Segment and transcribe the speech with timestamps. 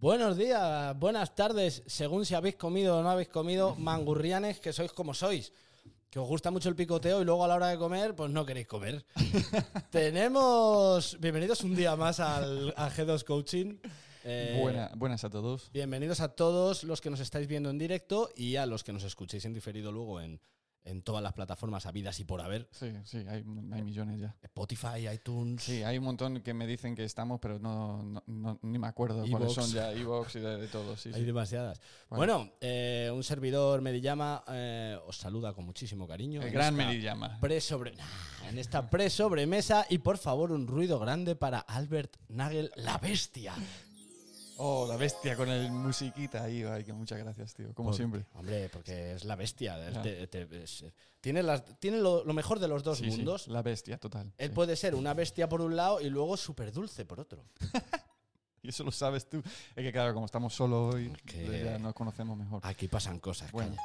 [0.00, 4.92] Buenos días, buenas tardes, según si habéis comido o no habéis comido, mangurrianes que sois
[4.92, 5.52] como sois.
[6.08, 8.44] Que os gusta mucho el picoteo y luego a la hora de comer, pues no
[8.46, 9.04] queréis comer.
[9.90, 11.18] Tenemos.
[11.20, 13.76] Bienvenidos un día más al a G2 Coaching.
[14.24, 15.70] Eh, Buena- buenas a todos.
[15.70, 19.04] Bienvenidos a todos los que nos estáis viendo en directo y a los que nos
[19.04, 20.40] escuchéis en diferido luego en,
[20.84, 22.68] en todas las plataformas habidas y por haber.
[22.72, 24.34] Sí, sí, hay, hay millones ya.
[24.42, 25.62] Spotify, iTunes.
[25.62, 28.86] Sí, hay un montón que me dicen que estamos, pero no, no- no- ni me
[28.86, 29.30] acuerdo Evox.
[29.30, 29.92] cuáles son ya.
[29.92, 31.10] Evox y de, de todo, sí.
[31.14, 31.26] Hay sí.
[31.26, 31.80] demasiadas.
[32.08, 32.38] Bueno.
[32.38, 36.42] Bueno, eh, un servidor Medillama eh, os saluda con muchísimo cariño.
[36.42, 37.38] El gran esta Merillama.
[37.40, 42.98] Pre-sobre, nah, en esta pre-sobremesa y por favor un ruido grande para Albert Nagel, la
[42.98, 43.54] bestia.
[44.62, 46.62] Oh, la bestia con el musiquita ahí.
[46.64, 47.72] Ay, que muchas gracias, tío.
[47.74, 48.26] Como Por- siempre.
[48.34, 49.78] Hombre, porque es la bestia.
[50.02, 50.84] Te- te- es-
[51.22, 53.48] tiene las- tiene lo, lo mejor de los dos Sí, sí, mundos.
[53.48, 54.32] la bestia, total.
[54.36, 54.54] Él sí.
[54.54, 57.42] puede ser una bestia por un lado y luego súper dulce por otro.
[58.62, 59.38] Y eso lo sabes tú.
[59.74, 61.10] Es que, claro, como estamos solos hoy,
[61.64, 62.60] ya nos conocemos mejor.
[62.62, 63.50] Aquí pasan cosas.
[63.52, 63.70] Bueno.
[63.74, 63.82] calla.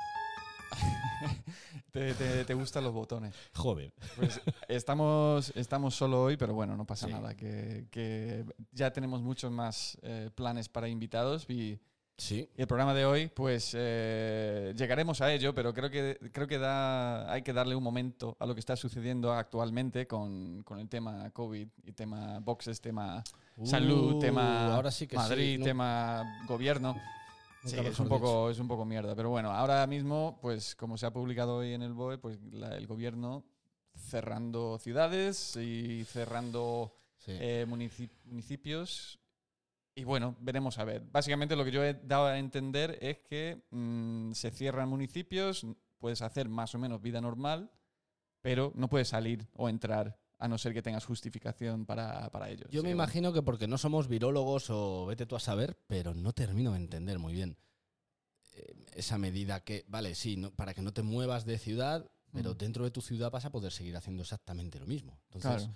[1.92, 3.34] Te, te- te gustan los botones.
[3.54, 3.94] Joder.
[4.18, 7.14] Pues estamos, estamos solo hoy, pero bueno, no pasa Sí.
[7.14, 7.36] nada.
[7.36, 11.80] Que, que ya tenemos muchos más eh, planes para invitados y,
[12.18, 12.50] Sí.
[12.58, 16.58] y el programa de hoy, pues eh, llegaremos a ello, pero creo que, creo que
[16.58, 20.90] da, hay que darle un momento a lo que está sucediendo actualmente con, con el
[20.90, 23.23] tema COVID y tema boxes, tema
[23.64, 25.66] salud, Uh, tema ahora sí que sí, Madrid, ¿no?
[25.66, 26.96] tema gobierno.
[27.66, 29.16] Sí, es un, poco, es un poco mierda.
[29.16, 32.75] Pero bueno, ahora mismo, pues como se ha publicado hoy en el BOE, pues la-
[32.77, 33.44] el gobierno
[33.97, 37.31] cerrando ciudades y cerrando Sí.
[37.39, 39.19] eh, munici- municipios.
[39.95, 41.02] Y bueno, veremos a ver.
[41.11, 45.66] Básicamente lo que yo he dado a entender es que mm, se cierran municipios,
[45.97, 47.72] puedes hacer más o menos vida normal,
[48.41, 52.66] pero no puedes salir o entrar a no ser que tengas justificación para, para ello.
[52.69, 53.03] Yo me bueno.
[53.03, 56.78] imagino que porque no somos virólogos o vete tú a saber, pero no termino de
[56.78, 57.58] entender muy bien
[58.53, 62.53] eh, esa medida que, vale, sí, no- para que no te muevas de ciudad, pero
[62.53, 62.57] Mm.
[62.57, 65.18] dentro de tu ciudad vas a poder seguir haciendo exactamente lo mismo.
[65.31, 65.75] Entonces, Claro.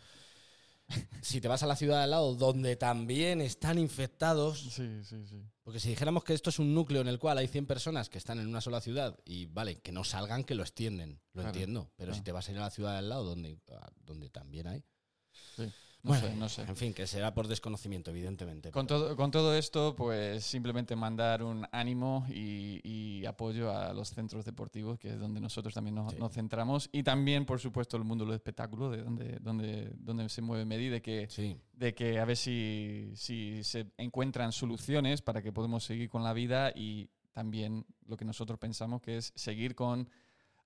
[1.22, 5.26] Si te vas a la ciudad de al lado donde también están infectados, Sí, sí,
[5.28, 5.42] sí.
[5.64, 8.18] porque si dijéramos que esto es un núcleo en el cual hay 100 personas que
[8.18, 11.50] están en una sola ciudad y, vale, que no salgan, que lo extienden, lo Claro,
[11.50, 12.18] entiendo, pero claro.
[12.18, 14.68] si te vas a ir a la ciudad de al lado donde, ah, donde también
[14.68, 14.84] hay...
[15.56, 15.72] sí.
[16.02, 16.62] No Bueno, sé, no sé.
[16.62, 18.72] En fin, que será por desconocimiento, evidentemente.
[18.72, 24.09] Con todo, con todo esto, pues simplemente mandar un ánimo y, y apoyo a los
[24.09, 26.18] centros deportivos, que es donde nosotros también nos, Sí.
[26.18, 26.90] nos centramos.
[26.94, 30.88] Y también, por supuesto, el mundo del espectáculo, de donde, donde, donde se mueve Medi,
[30.88, 31.58] de que, Sí.
[31.74, 36.32] de que a ver si, si se encuentran soluciones para que podamos seguir con la
[36.32, 40.09] vida y también lo que nosotros pensamos que es seguir con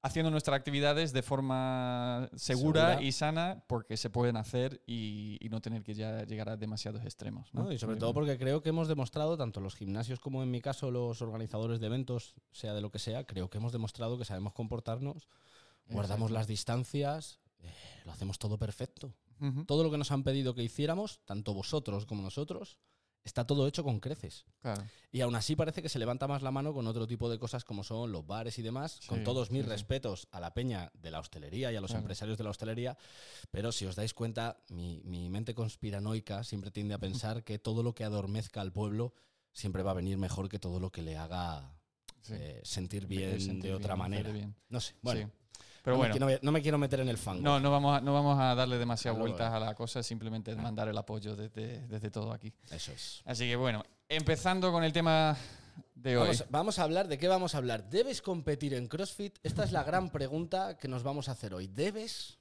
[0.03, 3.01] haciendo nuestras actividades de forma segura, Segura.
[3.01, 7.03] y sana porque se pueden hacer y, y no tener que ya llegar a demasiados
[7.03, 7.53] extremos.
[7.53, 7.63] ¿no?
[7.63, 7.71] ¿no?
[7.71, 10.91] Y sobre todo porque creo que hemos demostrado, tanto los gimnasios como en mi caso
[10.91, 14.53] los organizadores de eventos, sea de lo que sea, creo que hemos demostrado que sabemos
[14.53, 15.29] comportarnos,
[15.89, 17.71] guardamos las distancias, eh,
[18.05, 19.13] lo hacemos todo perfecto.
[19.67, 22.77] Todo lo que nos han pedido que hiciéramos, tanto vosotros como nosotros,
[23.23, 24.45] está todo hecho con creces.
[24.61, 24.83] claro.
[25.11, 27.63] Y aún así parece que se levanta más la mano con otro tipo de cosas
[27.63, 29.69] como son los bares y demás, con todos mis sí, sí.
[29.69, 32.01] respetos a la peña de la hostelería y a los Claro.
[32.01, 32.97] empresarios de la hostelería,
[33.51, 37.83] pero si os dais cuenta, mi, mi mente conspiranoica siempre tiende a pensar que todo
[37.83, 39.13] lo que adormezca al pueblo
[39.51, 41.77] siempre va a venir mejor que todo lo que le haga
[42.29, 44.31] eh, sentir bien sentir de otra bien, manera.
[44.31, 44.55] bien.
[44.69, 45.29] No sé, bueno.
[45.83, 47.41] Pero no, bueno, me, quiero- no me quiero meter en el fango.
[47.41, 50.55] no, no, vamos a, no vamos a darle demasiadas Claro, vueltas a la cosa, simplemente
[50.55, 52.51] mandar el apoyo desde, desde todo aquí.
[52.71, 53.21] Eso es.
[53.25, 55.35] Así que bueno, empezando con el tema
[55.93, 56.23] de hoy.
[56.27, 57.89] Vamos, vamos a hablar de qué vamos a hablar.
[57.89, 59.37] ¿Debes competir en CrossFit?
[59.43, 61.67] Esta es la gran pregunta que nos vamos a hacer hoy.
[61.67, 62.39] ¿Debes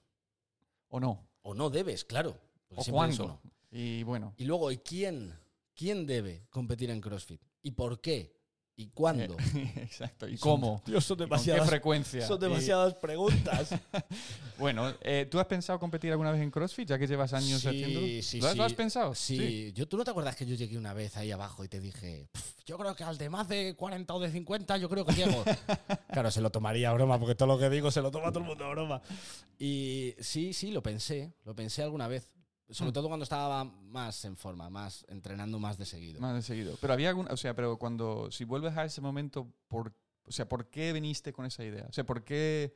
[0.89, 1.27] ¿O no?
[1.43, 2.05] o no debes?
[2.05, 2.39] Claro.
[2.77, 3.25] ¿O cuándo?
[3.25, 3.41] uno.
[3.73, 5.35] Y bueno, Y luego, ¿y quién?
[5.75, 7.41] ¿Quién debe competir en CrossFit?
[7.63, 8.37] ¿Y por qué?
[8.75, 9.37] ¿Y cuándo?
[9.77, 10.27] exacto.
[10.27, 10.83] ¿Y cómo?
[10.87, 12.27] Dios, son ¿Y ¿Con qué frecuencia?
[12.27, 13.69] Son Y- demasiadas preguntas.
[14.59, 17.69] bueno, eh, ¿tú has pensado competir alguna vez en CrossFit, ya que llevas años Sí,
[17.69, 18.07] haciéndolo?
[18.23, 18.59] sí, ¿Lo, has- sí.
[18.59, 19.15] lo has pensado?
[19.15, 21.81] Sí, Yo, ¿tú no te acuerdas que yo llegué una vez ahí abajo y te
[21.81, 25.05] dije, "Pf, yo creo que al de más de 40 o de 50 yo creo
[25.05, 25.45] que llego?
[26.11, 28.41] claro, se lo tomaría a broma, porque todo lo que digo se lo toma todo
[28.41, 29.03] el mundo a broma.
[29.59, 32.27] Y sí, sí, lo pensé, lo pensé alguna vez.
[32.73, 32.95] Sobre Hmm.
[32.95, 36.21] todo cuando estaba más en forma, más entrenando más de seguido.
[36.21, 36.77] Más de seguido.
[36.81, 40.49] Pero había algún, o sea, pero cuando, si vuelves a ese momento, por, o sea,
[40.49, 41.87] ¿por qué viniste con esa idea?
[41.89, 42.75] O sea, ¿por qué,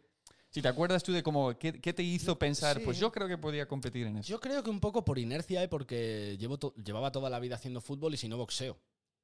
[0.50, 2.82] si te acuerdas tú de cómo, qué, qué te hizo pensar, sí.
[2.84, 4.28] pues yo creo que podía competir en eso?
[4.28, 7.54] Yo creo que un poco por inercia y porque llevo to- llevaba toda la vida
[7.56, 8.78] haciendo fútbol y si no boxeo.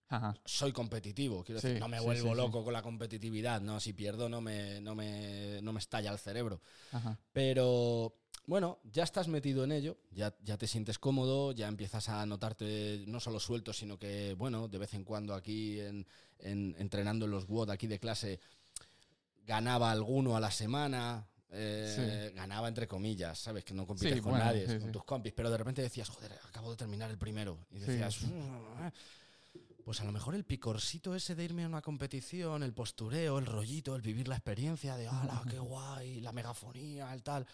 [0.09, 0.35] Ajá.
[0.45, 1.43] soy competitivo.
[1.43, 2.37] Quiero Sí, decir, no me vuelvo sí.
[2.37, 3.63] loco con la competitividad.
[3.63, 6.61] No, si pierdo no me, no me, no me estalla el cerebro.
[6.93, 7.19] Ajá.
[7.33, 8.15] Pero
[8.47, 13.05] bueno, ya estás metido en ello, ya, ya te sientes cómodo, ya empiezas a notarte
[13.07, 16.07] no solo suelto, sino que, bueno, de vez en cuando aquí en,
[16.41, 18.41] en- entrenando en los WOD aquí de clase,
[19.47, 21.27] ganaba alguno a la semana.
[21.55, 23.63] eh, Ganaba entre comillas, ¿sabes?
[23.65, 26.09] Que no compites Sí, con bueno, nadie, sí, con tus compis, pero de repente decías,
[26.09, 27.59] joder, acabo de terminar el primero.
[27.71, 28.23] Y decías.
[28.23, 28.93] "Mm, eh".
[29.85, 33.47] pues a lo mejor el picorcito ese de irme a una competición, el postureo, el
[33.47, 36.21] rollito, el vivir la experiencia de, ¡hala, qué guay!
[36.21, 37.45] La megafonía, el tal.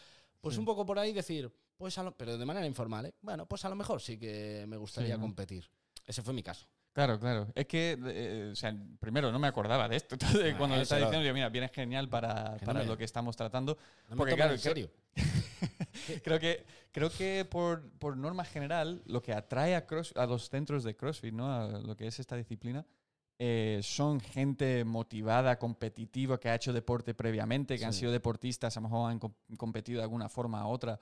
[0.41, 0.59] Pues Sí.
[0.61, 3.15] un poco por ahí decir, pues a lo- pero de manera informal, ¿eh?
[3.21, 5.23] Bueno, pues a lo mejor sí que me gustaría ¿no?
[5.23, 5.69] competir.
[6.07, 6.67] Ese fue mi caso.
[6.93, 7.47] Claro, claro.
[7.55, 10.15] Es que, eh, o sea, primero no me acordaba de esto.
[10.45, 12.87] Entonces, Ah, cuando eso estaba diciendo, yo, mira, viene genial para, Que no para me-
[12.87, 13.77] lo que estamos tratando.
[14.09, 14.91] No Porque, claro, en creo- serio.
[16.23, 20.49] Creo que, creo que por, por norma general, lo que atrae a, cross, a los
[20.49, 21.53] centros de CrossFit, ¿no?
[21.53, 22.87] a lo que es esta disciplina,
[23.39, 28.01] eh, son gente motivada, competitiva, que ha hecho deporte previamente, que han Sí.
[28.01, 30.99] sido deportistas, a lo mejor han com- competido de alguna forma u otra.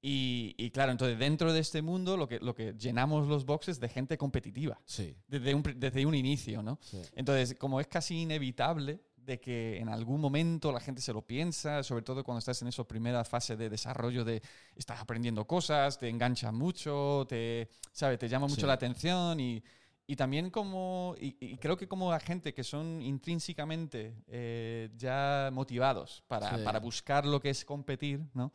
[0.00, 3.80] Y, y claro, entonces dentro de este mundo lo que, lo que llenamos los boxes
[3.80, 6.78] de gente competitiva, Sí, desde un, desde un inicio, ¿no?
[6.82, 7.00] sí.
[7.16, 11.82] Entonces, como es casi inevitable de que en algún momento la gente se lo piensa,
[11.82, 14.40] sobre todo cuando estás en esa primera fase de desarrollo de
[14.76, 18.16] estás aprendiendo cosas, te engancha mucho, te, ¿sabe?
[18.18, 18.66] te llama mucho Sí.
[18.66, 19.62] la atención y,
[20.10, 25.50] y también como, y, y creo que como a gente que son intrínsecamente eh, ya
[25.52, 26.64] motivados para, Sí.
[26.64, 28.52] para buscar lo que es competir, ¿no?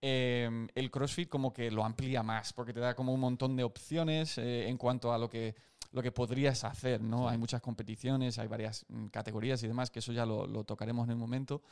[0.00, 3.64] Eh, el CrossFit como que lo amplía más, porque te da como un montón de
[3.64, 5.54] opciones eh, en cuanto a lo que,
[5.92, 7.18] lo que podrías hacer, ¿no?
[7.20, 7.24] Sí.
[7.32, 11.08] Hay muchas competiciones, hay varias mm, categorías y demás, que eso ya lo, lo tocaremos
[11.08, 11.62] en un momento.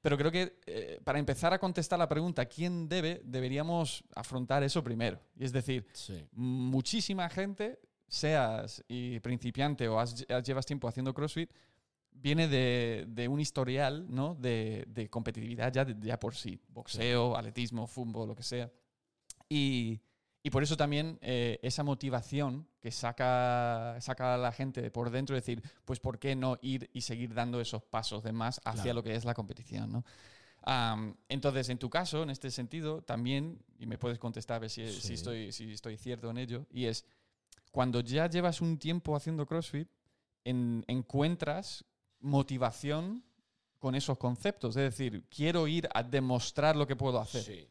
[0.00, 3.20] Pero creo que eh, para empezar a contestar la pregunta, ¿quién debe?
[3.24, 5.18] Deberíamos afrontar eso primero.
[5.36, 6.24] Y es decir, Sí.
[6.32, 7.78] muchísima gente,
[8.10, 11.50] seas y principiante o has- has- llevas tiempo haciendo CrossFit,
[12.12, 14.34] viene de, de un historial ¿no?
[14.34, 16.60] de, de competitividad ya, de- ya por sí.
[16.68, 18.70] Boxeo, atletismo, fútbol, lo que sea.
[19.48, 20.00] Y,
[20.42, 25.36] y por eso también eh, esa motivación que saca, saca a la gente por dentro,
[25.36, 28.82] es decir, pues ¿por qué no ir y seguir dando esos pasos de más hacia
[28.84, 28.94] Claro.
[28.96, 29.92] lo que es la competición?
[29.92, 30.04] ¿no?
[30.62, 34.70] Am, entonces, en tu caso, en este sentido, también, y me puedes contestar a ver
[34.70, 35.14] si, si Sí.
[35.14, 37.04] estoy, si estoy cierto en ello, y es,
[37.70, 39.88] cuando ya llevas un tiempo haciendo CrossFit,
[40.44, 41.84] en- encuentras
[42.20, 43.22] motivación
[43.78, 44.76] con esos conceptos.
[44.76, 47.42] Es decir, quiero ir a demostrar lo que puedo hacer.
[47.42, 47.66] Sí.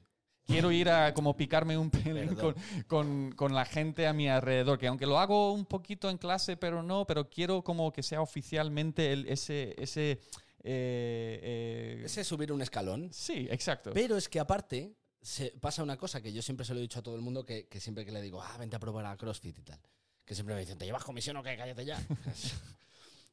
[0.45, 2.55] Quiero ir a como picarme un pelín con, Perdón.
[2.87, 6.57] con- con la gente a mi alrededor, que aunque lo hago un poquito en clase,
[6.57, 9.75] pero no, pero quiero como que sea oficialmente el- ese...
[9.77, 10.19] ese
[10.61, 13.09] eh, eh, Ese es subir un escalón.
[13.13, 13.91] Sí, exacto.
[13.93, 16.99] Pero es que aparte se pasa una cosa que yo siempre se lo he dicho
[16.99, 19.17] a todo el mundo que, que siempre que le digo, ah, vente a probar a
[19.17, 19.79] CrossFit y tal,
[20.25, 21.55] que siempre me dicen, ¿te llevas comisión o qué?
[21.57, 21.99] Cállate ya.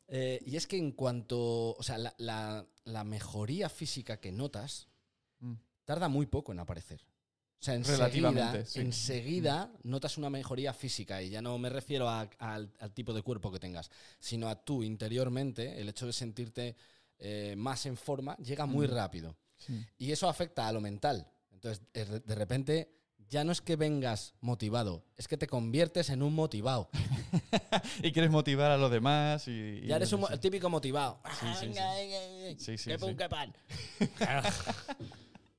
[0.09, 4.87] Eh, y es que en cuanto, o sea, la, la- la mejoría física que notas
[5.41, 5.55] Mm.
[5.85, 7.01] tarda muy poco en aparecer.
[7.61, 8.81] O sea, enseguida, sí.
[8.81, 13.23] enseguida notas una mejoría física y ya no me refiero a- al, al tipo de
[13.23, 13.91] cuerpo que tengas,
[14.21, 16.77] sino a tú interiormente, el hecho de sentirte
[17.19, 18.91] eh, más en forma llega muy Mm.
[18.93, 19.37] rápido.
[19.59, 19.85] Sí.
[19.99, 21.27] Y eso afecta a lo mental.
[21.57, 22.91] Entonces, de re- de repente,
[23.31, 26.91] ya no es que vengas motivado, es que te conviertes en un motivado.
[28.03, 29.81] y quieres motivar a los demás y...
[29.83, 30.39] y Ya eres un mo- sí.
[30.39, 31.19] típico motivado.
[31.41, 32.57] Sí, sí, sí.
[32.59, 33.17] Sí, sí, pum, sí.
[33.17, 33.55] que pan.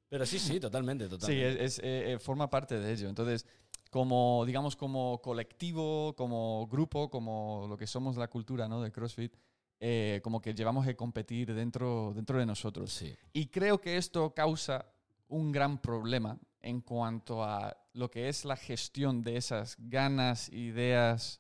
[0.10, 1.66] Pero sí, sí, totalmente, Sí, totalmente.
[1.66, 3.10] es, es, eh, eh, forma parte de ello.
[3.10, 3.46] Entonces,
[3.90, 8.82] como, digamos, como colectivo, como grupo, como lo que somos la cultura ¿no?
[8.82, 9.34] de CrossFit,
[9.80, 12.92] eh, como que llevamos que competir dentro, dentro de nosotros.
[12.94, 14.86] Sí, Y creo que esto causa
[15.30, 21.40] un gran problema en cuanto a lo que es la gestión de esas ganas, ideas,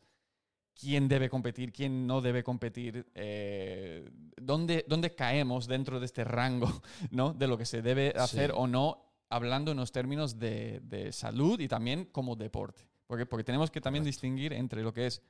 [0.73, 6.67] quién debe competir, quién no debe competir, eh, dónde, dónde caemos dentro de este rango
[7.11, 7.33] ¿no?
[7.33, 8.55] de lo que se debe hacer Sí.
[8.57, 12.87] o no, hablando en los términos de, de salud y también como deporte.
[13.07, 14.15] Porque, porque tenemos que también Correcto.
[14.15, 15.21] distinguir entre lo que es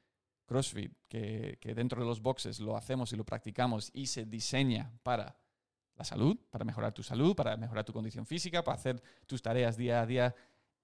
[0.46, 4.92] CrossFit, que, que dentro de los boxes lo hacemos y lo practicamos y se diseña
[5.04, 5.36] para
[5.98, 9.78] la salud, para mejorar tu salud, para mejorar tu condición física, para hacer tus tareas
[9.78, 10.36] día a día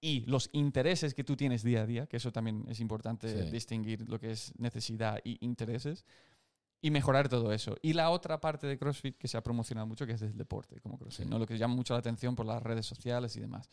[0.01, 3.49] y los intereses que tú tienes día a día, que eso también es importante Sí.
[3.51, 6.03] distinguir lo que es necesidad y intereses,
[6.81, 7.77] y mejorar todo eso.
[7.81, 10.81] Y la otra parte de CrossFit que se ha promocionado mucho, que es el deporte
[10.81, 11.29] como CrossFit, Sí.
[11.29, 11.39] ¿no?
[11.39, 13.69] lo que llama mucho la atención por las redes sociales y demás.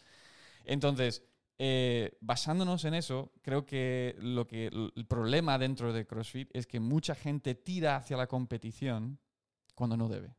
[0.64, 1.24] Entonces,
[1.58, 6.78] eh, basándonos en eso, creo que, lo que el problema dentro de CrossFit es que
[6.80, 9.18] mucha gente tira hacia la competición
[9.74, 10.36] cuando no debe.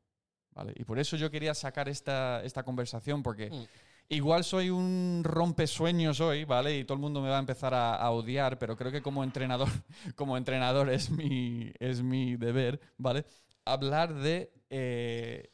[0.54, 0.74] ¿Vale?
[0.76, 3.64] Y por eso yo quería sacar esta, esta conversación, porque Mm.
[4.10, 6.78] igual soy un rompesueños hoy, ¿vale?
[6.78, 9.24] Y todo el mundo me va a empezar a, a odiar, pero creo que como
[9.24, 9.68] entrenador,
[10.16, 13.26] como entrenador es mi, es mi deber, ¿vale?
[13.66, 14.52] Hablar de...
[14.70, 15.50] eh,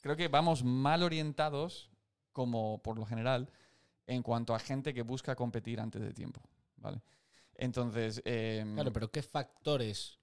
[0.00, 1.90] creo que vamos mal orientados
[2.32, 3.48] como por lo general
[4.06, 6.42] en cuanto a gente que busca competir antes de tiempo,
[6.76, 7.00] ¿vale?
[7.54, 10.18] Entonces, em, Claro, pero ¿qué factores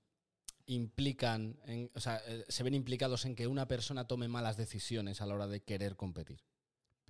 [0.67, 5.21] implican, en- o sea, eh, se ven implicados en que una persona tome malas decisiones
[5.21, 6.41] a la hora de querer competir?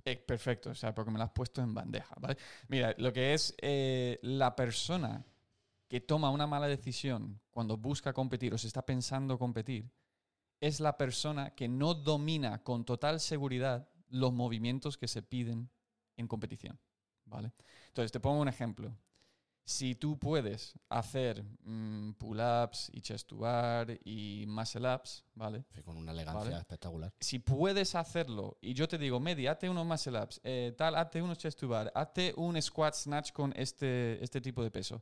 [0.03, 2.37] Eh, perfecto, o sea, porque me lo has puesto en bandeja, ¿vale?
[2.67, 5.23] Mira, lo que es eh, la persona
[5.87, 9.91] que toma una mala decisión cuando busca competir o se está pensando competir,
[10.59, 15.69] es la persona que no domina con total seguridad los movimientos que se piden
[16.17, 16.79] en competición,
[17.25, 17.51] ¿vale?
[17.87, 18.95] Entonces, te pongo un ejemplo.
[19.71, 25.63] Si tú puedes hacer mm, pull-ups y chest to bar y muscle-ups, ¿vale?
[25.73, 26.57] Sí, Con una elegancia Vale.
[26.57, 27.13] espectacular.
[27.19, 31.21] si puedes hacerlo y yo te digo, Medi, hazte unos muscle ups, eh, tal, hazte
[31.21, 35.01] unos chest to bar, hazte un squat snatch con este, este tipo de peso,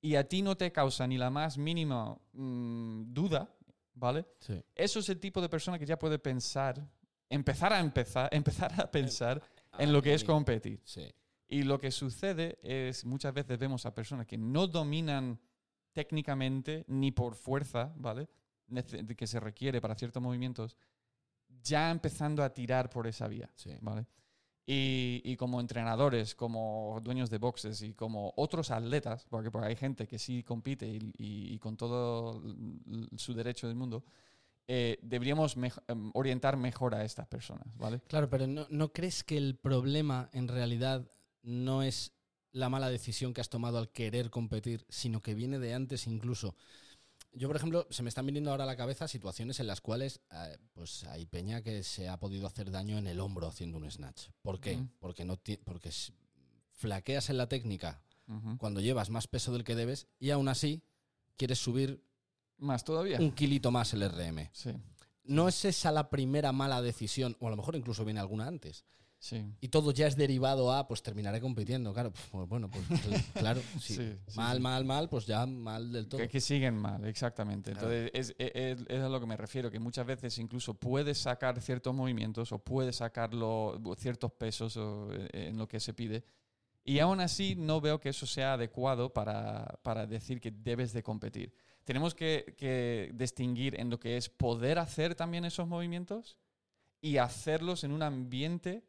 [0.00, 3.54] y a ti no te causa ni la más mínima mm, duda,
[3.92, 4.24] ¿vale?
[4.40, 4.62] Sí.
[4.74, 6.82] Eso es el tipo de persona que ya puede pensar,
[7.28, 9.42] empezar a empezar, empezar a pensar
[9.78, 10.80] en lo que es competir.
[10.84, 11.06] Sí.
[11.48, 15.40] Y lo que sucede es, muchas veces vemos a personas que no dominan
[15.92, 18.28] técnicamente ni por fuerza, ¿vale?
[19.16, 20.76] Que se requiere para ciertos movimientos,
[21.62, 23.70] ya empezando a tirar por esa vía, Sí.
[23.80, 24.06] ¿vale?
[24.66, 29.76] Y, y como entrenadores, como dueños de boxes y como otros atletas, porque, porque hay
[29.76, 32.42] gente que sí compite y, y- y con todo
[33.16, 34.04] su derecho del mundo,
[34.66, 38.02] eh, deberíamos mej- em, orientar mejor a estas personas, ¿vale?
[38.08, 41.10] Claro, pero ¿no, ¿no crees que el problema en realidad
[41.48, 42.12] no es
[42.52, 46.54] la mala decisión que has tomado al querer competir, sino que viene de antes incluso?
[47.32, 50.20] Yo, por ejemplo, se me están viniendo ahora a la cabeza situaciones en las cuales
[50.30, 53.90] eh, pues hay peña que se ha podido hacer daño en el hombro haciendo un
[53.90, 54.28] snatch.
[54.42, 54.78] ¿Por qué?
[54.98, 55.90] Porque, no porque
[56.72, 58.02] flaqueas en la técnica
[58.58, 60.82] cuando llevas más peso del que debes y aún así
[61.38, 62.04] quieres subir
[62.58, 63.18] Más todavía.
[63.18, 64.50] un kilito más el RM.
[64.52, 64.70] Sí,
[65.24, 67.36] ¿No es esa la primera mala decisión?
[67.40, 68.84] O a lo mejor incluso viene alguna antes.
[69.18, 69.44] Sí.
[69.60, 71.92] Y todo ya es derivado a, pues terminaré compitiendo.
[71.92, 73.94] Claro, pues, bueno, pues cl- claro, sí.
[73.96, 76.20] Sí, mal, mal, mal, pues ya mal del todo.
[76.20, 77.72] Que, que siguen mal, exactamente.
[77.72, 77.92] Claro.
[77.92, 81.18] Entonces, es, es- es- es a lo que me refiero, que muchas veces incluso puedes
[81.18, 86.24] sacar ciertos movimientos o puedes sacarlo ciertos pesos o, eh, en lo que se pide.
[86.84, 91.02] Y aún así no veo que eso sea adecuado para, para decir que debes de
[91.02, 91.52] competir.
[91.84, 96.38] Tenemos que, que distinguir en lo que es poder hacer también esos movimientos
[97.00, 98.84] y hacerlos en un ambiente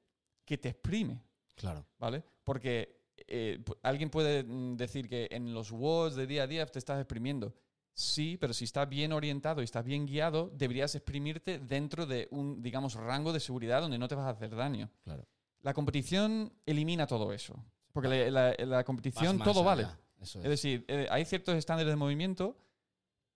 [0.50, 1.22] que te exprime.
[1.56, 1.86] Claro.
[2.00, 2.24] ¿vale?
[2.44, 6.80] Porque eh, alguien puede mm, decir que en los WODs de día a día te
[6.80, 7.54] estás exprimiendo.
[7.94, 12.62] Sí, pero si estás bien orientado y estás bien guiado, deberías exprimirte dentro de un,
[12.62, 14.90] digamos, rango de seguridad donde no te vas a hacer daño.
[15.04, 15.26] Claro.
[15.62, 17.54] La competición elimina todo eso.
[17.92, 19.86] Porque la, la- la competición más todo vale.
[20.22, 20.46] Eso es.
[20.46, 22.56] Es decir, eh, hay ciertos estándares de movimiento,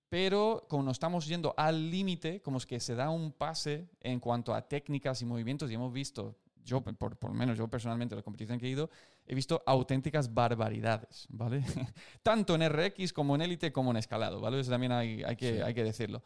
[0.09, 4.19] pero como nos estamos yendo al límite, como es que se da un pase en
[4.19, 8.15] cuanto a técnicas y movimientos, y hemos visto, yo por, por lo menos yo personalmente,
[8.15, 8.89] la competición que he ido,
[9.25, 11.63] he visto auténticas barbaridades, ¿vale?
[12.23, 14.59] Tanto en RX como en élite como en escalado, ¿vale?
[14.59, 15.61] Eso también hay, hay, que, Sí.
[15.61, 16.23] hay que decirlo.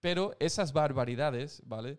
[0.00, 1.98] Pero esas barbaridades, ¿vale?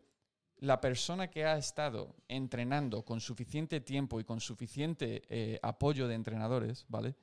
[0.58, 6.15] La persona que ha estado entrenando con suficiente tiempo y con suficiente eh, apoyo de
[6.15, 7.15] entrenadores, ¿vale?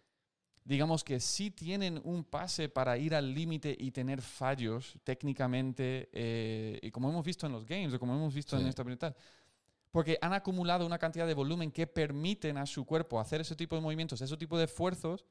[0.64, 6.80] digamos que sí tienen un pase para ir al límite y tener fallos técnicamente, eh,
[6.82, 8.68] y como hemos visto en los games o como hemos visto en Sí.
[8.70, 9.14] esta tal,
[9.96, 13.76] porque han acumulado una cantidad de volumen que permiten a su cuerpo hacer ese tipo
[13.76, 15.24] de movimientos, ese tipo de esfuerzos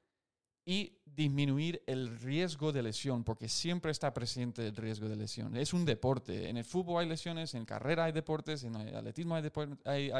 [0.65, 5.55] y disminuir el riesgo de lesión, porque siempre está presente el riesgo de lesión.
[5.55, 6.50] Es un deporte.
[6.50, 9.43] En el fútbol hay lesiones, en carrera hay deportes, en el atletismo hay,
[9.86, 10.12] hay, hay-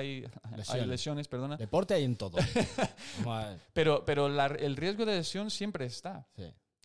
[0.43, 0.87] hay Lesiones.
[0.87, 1.57] lesiones, perdona.
[1.57, 2.37] Deporte hay en todo.
[3.73, 6.27] Pero, pero la- el riesgo de lesión siempre está.
[6.35, 6.43] Sí.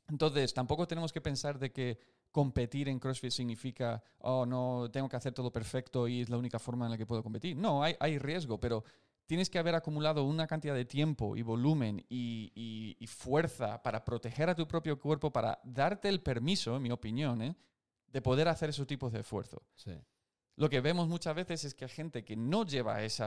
[0.09, 1.99] Entonces, tampoco tenemos que pensar de que
[2.31, 6.59] competir en CrossFit significa, oh, no, tengo que hacer todo perfecto y es la única
[6.59, 7.57] forma en la que puedo competir.
[7.57, 8.85] No, hay, riesgo, pero
[9.27, 14.55] tienes que haber acumulado una cantidad de tiempo y volumen y fuerza para proteger a
[14.55, 17.57] tu propio cuerpo, para darte el permiso, en mi opinión, ¿eh?
[18.13, 19.63] de poder hacer esos tipos de esfuerzo.
[19.75, 19.93] Sí.
[20.61, 23.25] Lo que vemos muchas veces es que hay gente que no lleva ese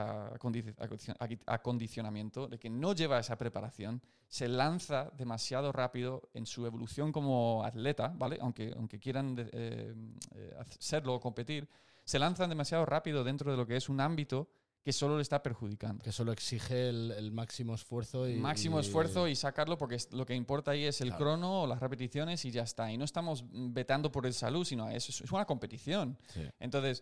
[1.45, 7.63] acondicionamiento, de que no lleva esa preparación, se lanza demasiado rápido en su evolución como
[7.65, 8.37] atleta, ¿vale?
[8.39, 9.93] Aunque, aunque quieran eh,
[10.35, 11.67] eh, hacerlo o competir,
[12.03, 14.47] se lanzan demasiado rápido dentro de lo que es un ámbito
[14.83, 16.03] que solo le está perjudicando.
[16.03, 18.35] Que solo exige el, el máximo esfuerzo y.
[18.35, 21.23] Máximo esfuerzo y sacarlo porque lo que importa ahí es el Claro.
[21.23, 22.91] crono o las repeticiones y ya está.
[22.91, 26.17] Y no estamos vetando por el salud, sino es, es una competición.
[26.33, 26.41] Sí.
[26.59, 27.01] Entonces,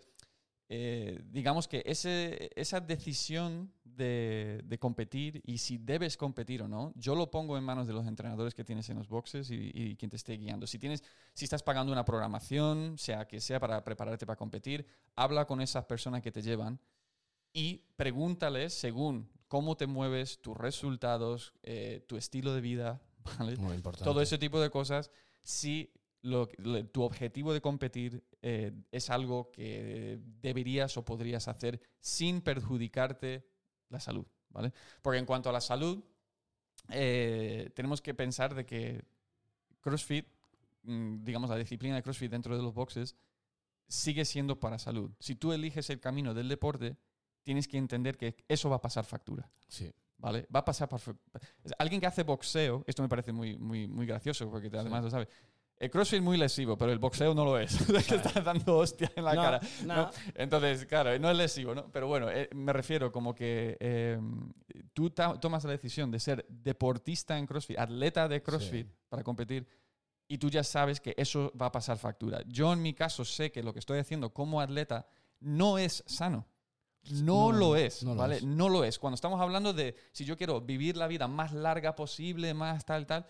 [0.73, 6.93] eh, digamos que ese, esa decisión de, de competir y si debes competir o no,
[6.95, 9.97] yo lo pongo en manos de los entrenadores que tienes en los boxes y, y
[9.97, 10.65] quien te esté guiando.
[10.65, 14.85] Si, tienes, si estás pagando una programación, sea que sea para prepararte para competir,
[15.17, 16.79] habla con esas personas que te llevan
[17.51, 23.01] y pregúntales según cómo te mueves, tus resultados, eh, tu estilo de vida,
[23.37, 23.57] ¿vale?
[23.57, 24.05] Muy importante.
[24.05, 25.11] todo ese tipo de cosas,
[25.43, 25.91] si
[26.23, 32.41] lo- le- tu objetivo de competir eh, es algo que deberías o podrías hacer sin
[32.41, 33.47] perjudicarte
[33.89, 34.71] la salud, ¿vale?
[35.01, 36.03] Porque en cuanto a la salud,
[36.89, 39.03] eh, tenemos que pensar de que
[39.81, 40.25] CrossFit,
[40.83, 43.15] mm, digamos la disciplina de CrossFit dentro de los boxes,
[43.87, 45.11] sigue siendo para salud.
[45.19, 46.97] Si tú eliges el camino del deporte,
[47.43, 49.49] tienes que entender que eso va a pasar factura.
[49.67, 49.91] Sí.
[50.17, 50.47] ¿vale?
[50.55, 51.01] Va a pasar por...
[51.79, 55.27] Alguien que hace boxeo, esto me parece muy, muy, muy gracioso, porque además lo sabes.
[55.81, 57.75] El crossfit es muy lesivo, pero el boxeo no lo es.
[57.87, 59.59] Te estás dando hostia en la No, cara.
[59.85, 59.95] no.
[59.95, 60.09] ¿no?
[60.35, 61.91] Entonces, claro, no es lesivo, ¿no?
[61.91, 64.19] Pero bueno, eh, me refiero como que eh,
[64.93, 68.93] tú tomas la decisión de ser deportista en CrossFit, atleta de CrossFit Sí.
[69.09, 69.67] para competir,
[70.27, 72.41] y tú ya sabes que eso va a pasar factura.
[72.47, 75.07] Yo en mi caso sé que lo que estoy haciendo como atleta
[75.39, 76.45] no es sano.
[77.09, 78.35] No, No, lo es, no lo ¿vale?
[78.37, 78.43] es.
[78.43, 78.99] No lo es.
[78.99, 83.07] Cuando estamos hablando de si yo quiero vivir la vida más larga posible, más tal,
[83.07, 83.25] tal,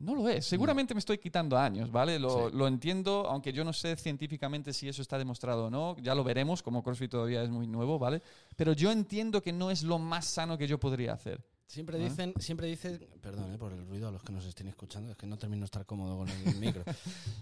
[0.00, 0.46] no lo es.
[0.46, 2.18] Seguramente me estoy quitando años, ¿vale?
[2.18, 2.56] Lo, Sí.
[2.56, 5.96] lo entiendo, aunque yo no sé científicamente si eso está demostrado o no.
[6.00, 8.22] Ya lo veremos, como CrossFit todavía es muy nuevo, ¿vale?
[8.56, 11.42] Pero yo entiendo que no es lo más sano que yo podría hacer.
[11.66, 12.08] Siempre ¿Vale?
[12.08, 15.18] dicen, siempre dicen, perdón eh, por el ruido a los que nos estén escuchando, es
[15.18, 16.82] que no termino de estar cómodo con el micro.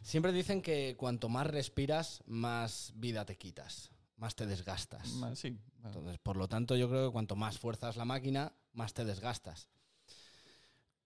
[0.02, 5.06] Siempre dicen que cuanto más respiras, más vida te quitas, más te desgastas.
[5.34, 5.50] Sí.
[5.50, 5.56] bueno.
[5.84, 9.68] Entonces, por lo tanto, yo creo que cuanto más fuerzas la máquina, más te desgastas.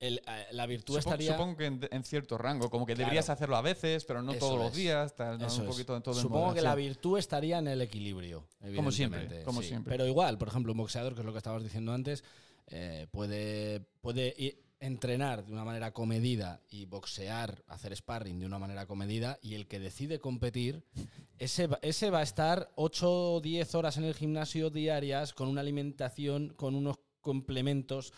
[0.00, 1.32] El, eh, la virtud Supongo, estaría.
[1.32, 3.06] supongo que en, en cierto rango, como que Claro.
[3.08, 5.46] deberías hacerlo a veces, pero no Eso todos los días, tal, ¿no?
[5.46, 8.46] Un poquito de todo en Supongo que la virtud estaría en el equilibrio.
[8.74, 9.68] Como siempre, como sí.
[9.68, 9.92] siempre.
[9.92, 12.24] Pero igual, por ejemplo, un boxeador, que es lo que estabas diciendo antes,
[12.68, 18.86] eh, puede, puede entrenar de una manera comedida y boxear, hacer sparring de una manera
[18.86, 20.82] comedida, y el que decide competir,
[21.38, 25.60] ese, ese va a estar 8 o 10 horas en el gimnasio diarias con una
[25.60, 28.14] alimentación, con unos complementos,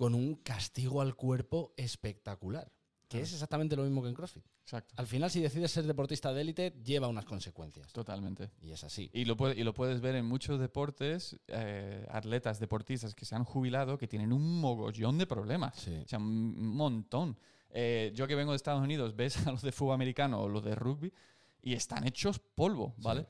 [0.00, 2.72] con un castigo al cuerpo espectacular.
[3.02, 3.24] Que Claro.
[3.24, 4.46] es exactamente lo mismo que en CrossFit.
[4.62, 7.92] Exacto, Al final, si decides ser deportista de élite, lleva unas consecuencias.
[7.92, 8.50] totalmente.
[8.62, 9.10] Y es así.
[9.12, 13.34] Y lo, puede- y lo puedes ver en muchos deportes, eh, atletas, deportistas que se
[13.34, 15.76] han jubilado, que tienen un mogollón de problemas.
[15.76, 15.94] Sí.
[16.02, 17.36] O sea, un montón.
[17.68, 20.64] Eh, yo que vengo de Estados Unidos, ves a los de fútbol americano o los
[20.64, 21.12] de rugby
[21.60, 23.26] y están hechos polvo, ¿vale?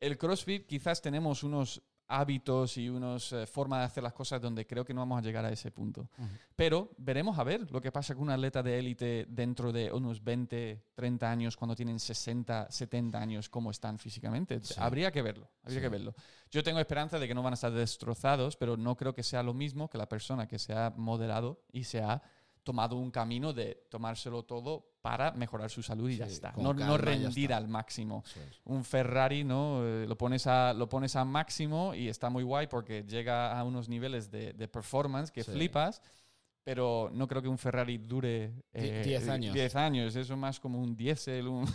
[0.00, 4.84] El CrossFit quizás tenemos unos hábitos y unas formas de hacer las cosas donde creo
[4.84, 6.08] que no vamos a llegar a ese punto.
[6.56, 10.22] Pero veremos a ver lo que pasa con un atleta de élite dentro de unos
[10.22, 14.60] 20, 30 años, cuando tienen 60, 70 años, cómo están físicamente.
[14.62, 14.74] Sí.
[14.78, 15.82] Habría que verlo, habría Sí.
[15.82, 16.14] que verlo.
[16.50, 19.42] Yo tengo esperanza de que no van a estar destrozados, pero no creo que sea
[19.42, 22.22] lo mismo que la persona que se ha moderado y se ha
[22.64, 26.52] tomado un camino de tomárselo todo para mejorar su salud y ya Sí, está.
[26.52, 27.56] con No, no calma ya rendir está.
[27.58, 28.24] al máximo
[28.64, 29.80] un Ferrari, ¿no?
[29.84, 33.62] Eh, lo, pones a, lo pones a máximo y está muy guay porque llega a
[33.64, 35.52] unos niveles de, de performance que Sí.
[35.52, 36.00] flipas,
[36.64, 39.52] pero no creo que un Ferrari dure Die- diez años.
[39.54, 41.68] 10 años, eso más como un diésel, un...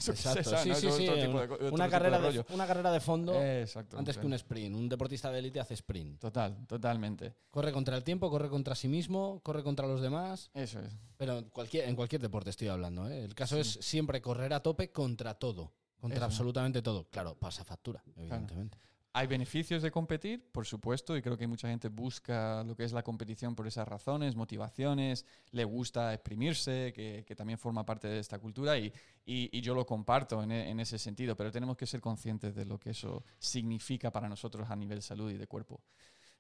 [1.71, 3.97] Una, carrera de una carrera de fondo Eh, exacto.
[3.97, 4.75] antes que un sprint.
[4.75, 6.19] Un deportista de élite hace sprint.
[6.19, 7.35] Total, totalmente.
[7.49, 10.49] Corre contra el tiempo, corre contra sí mismo, corre contra los demás.
[10.53, 10.91] Eso es.
[11.17, 13.07] Pero en cualquier, en cualquier deporte estoy hablando.
[13.09, 13.23] ¿eh?
[13.23, 15.71] El caso es siempre correr a tope contra todo.
[15.99, 16.25] Contra Eso.
[16.25, 17.07] absolutamente todo.
[17.09, 18.77] Claro, pasa factura, evidentemente.
[19.19, 20.49] ¿Hay beneficios de competir?
[20.49, 23.85] Por supuesto, y creo que mucha gente busca lo que es la competición por esas
[23.85, 29.85] razones, motivaciones, le gusta exprimirse, que, también forma parte de esta cultura y yo lo
[29.85, 33.25] comparto en, e- en ese sentido, pero tenemos que ser conscientes de lo que eso
[33.39, 35.81] significa para nosotros a nivel salud y de cuerpo.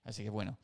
[0.05, 0.57] Así que bueno.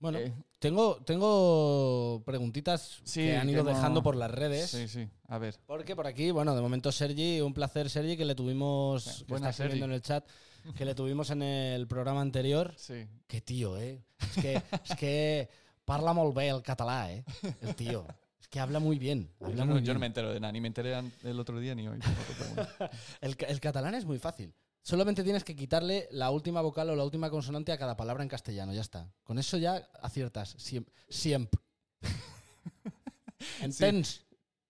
[0.00, 4.70] Bueno, eh, tengo, tengo preguntitas Sí, que han ido dejando por las redes.
[4.70, 5.56] sí, sí, a ver.
[5.66, 9.34] Porque por aquí, bueno, de momento Sergi, un placer Sergi, que le tuvimos, Sí, que
[9.34, 10.26] está escribiendo en el chat,
[10.74, 12.74] que le tuvimos en el programa anterior.
[12.76, 13.06] Sí.
[13.26, 14.02] Qué tío, eh?
[14.18, 15.48] Es que, es que
[15.84, 17.22] parla molt bé el català, eh?
[17.60, 18.06] El tío.
[18.40, 19.30] Es que habla muy bien.
[19.40, 21.60] Habla Yo no, muy yo no me entero de nada, ni me enteré el otro
[21.60, 21.98] día ni hoy.
[23.20, 24.54] El, el catalán es muy fácil.
[24.82, 28.28] Solamente tienes que quitarle la última vocal o la última consonante a cada palabra en
[28.28, 29.12] castellano, ya está.
[29.22, 30.54] Con eso ya aciertas.
[30.58, 30.94] Siempre.
[31.08, 31.60] Siempre.
[33.60, 34.24] ¿Entens?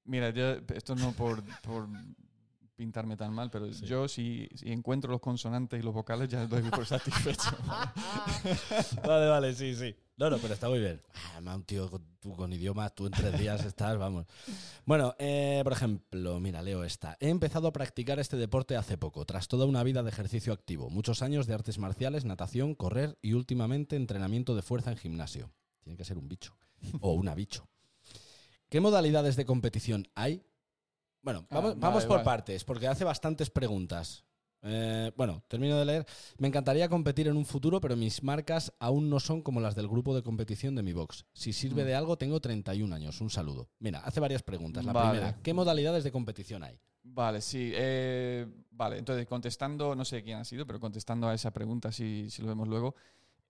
[0.04, 1.88] Mira, yo, esto no por, por
[2.80, 3.84] pintarme tan mal, pero Sí.
[3.84, 7.50] yo si, si encuentro los consonantes y los vocales ya doy por satisfecho.
[9.06, 9.94] Vale, vale, sí, sí.
[10.16, 11.00] No, no, pero está muy bien.
[11.14, 14.26] Ah, Además, un tío con, tú con idiomas, tú en tres días estás, vamos.
[14.86, 17.16] Bueno, eh, por ejemplo, mira, leo esta.
[17.20, 20.88] He empezado a practicar este deporte hace poco, tras toda una vida de ejercicio activo,
[20.90, 25.50] muchos años de artes marciales, natación, correr y últimamente entrenamiento de fuerza en gimnasio.
[25.82, 26.54] Tiene que ser un bicho
[27.00, 27.66] o una bicho.
[28.68, 30.42] ¿Qué modalidades de competición hay?
[31.22, 32.24] Bueno, Ah, vamos, vale, vamos por vale.
[32.24, 34.24] partes, porque hace bastantes preguntas.
[34.62, 36.06] Eh, bueno, termino de leer.
[36.38, 39.88] Me encantaría competir en un futuro, pero mis marcas aún no son como las del
[39.88, 41.24] grupo de competición de mi box.
[41.32, 41.86] Si sirve Mm.
[41.86, 43.20] de algo, tengo 31 años.
[43.20, 43.68] Un saludo.
[43.78, 44.84] Mira, hace varias preguntas.
[44.84, 45.10] La Vale.
[45.18, 46.78] primera, ¿qué modalidades de competición hay?
[47.02, 47.72] Vale, sí.
[47.74, 52.28] eh, vale, entonces contestando, no sé quién ha sido, pero contestando a esa pregunta, si,
[52.30, 52.94] si lo vemos luego.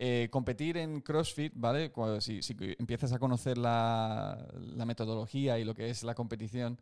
[0.03, 1.91] eh, competir en CrossFit, ¿vale?
[1.93, 6.81] Cuando, si, si empiezas a conocer la, la metodología y lo que es la competición,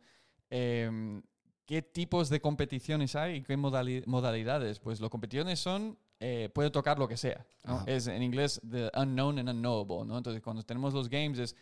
[0.49, 1.21] em,
[1.65, 4.79] ¿qué tipos de competiciones hay y qué modali- modalidades?
[4.79, 7.45] Pues las competiciones son, eh, puede tocar lo que sea.
[7.63, 7.83] ¿no?
[7.85, 10.17] Es en inglés the unknown and unknowable, ¿no?
[10.17, 11.55] Entonces cuando tenemos los games es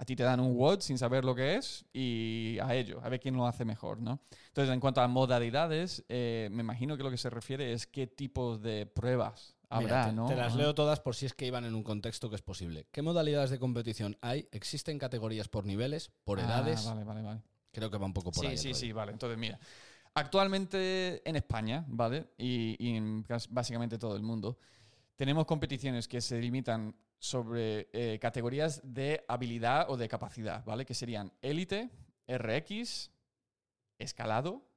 [0.00, 3.08] a ti te dan un WOD sin saber lo que es y a ello, a
[3.08, 4.20] ver quién lo hace mejor, ¿no?
[4.46, 8.06] Entonces, en cuanto a modalidades, eh, me imagino que lo que se refiere es qué
[8.06, 10.26] tipos de pruebas Mira, habrá, te, ¿no?
[10.28, 12.86] te las leo todas por si es que iban en un contexto que es posible.
[12.92, 14.46] ¿Qué modalidades de competición hay?
[14.52, 16.84] ¿Existen categorías por niveles, por Ah, edades?
[16.84, 17.42] vale, vale, vale.
[17.72, 18.56] Creo que va un poco por sí, ahí.
[18.56, 18.74] sí, rollo.
[18.80, 19.12] sí, vale.
[19.12, 19.58] Entonces, mira,
[20.14, 22.28] actualmente en España, ¿vale?
[22.38, 24.58] Y, y en básicamente todo el mundo,
[25.16, 30.84] tenemos competiciones que se limitan sobre eh, categorías de habilidad o de capacidad, ¿vale?
[30.84, 31.90] Que serían élite,
[32.28, 33.10] RX,
[33.98, 34.67] escalado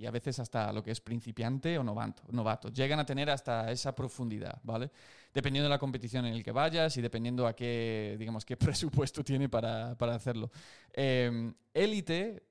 [0.00, 2.70] y a veces hasta lo que es principiante o novato.
[2.70, 4.90] Llegan a tener hasta esa profundidad, ¿vale?
[5.34, 9.22] Dependiendo de la competición en el que vayas y dependiendo a qué, digamos, qué presupuesto
[9.22, 10.50] tiene para, para hacerlo.
[10.94, 12.42] Eh, élite,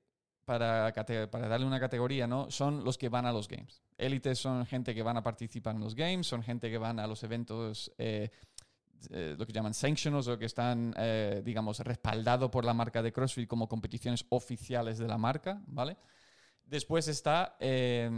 [0.44, 0.92] para,
[1.28, 2.52] para darle una categoría, ¿no?
[2.52, 3.82] Son los que van a los games.
[3.98, 7.06] Élite son gente que van a participar en los games, son gente que van a
[7.08, 8.30] los eventos, eh,
[9.10, 13.12] eh, lo que llaman sanctionals, o que están, eh, digamos, respaldados por la marca de
[13.12, 15.96] CrossFit como competiciones oficiales de la marca, ¿vale?
[16.70, 18.08] Después está eh,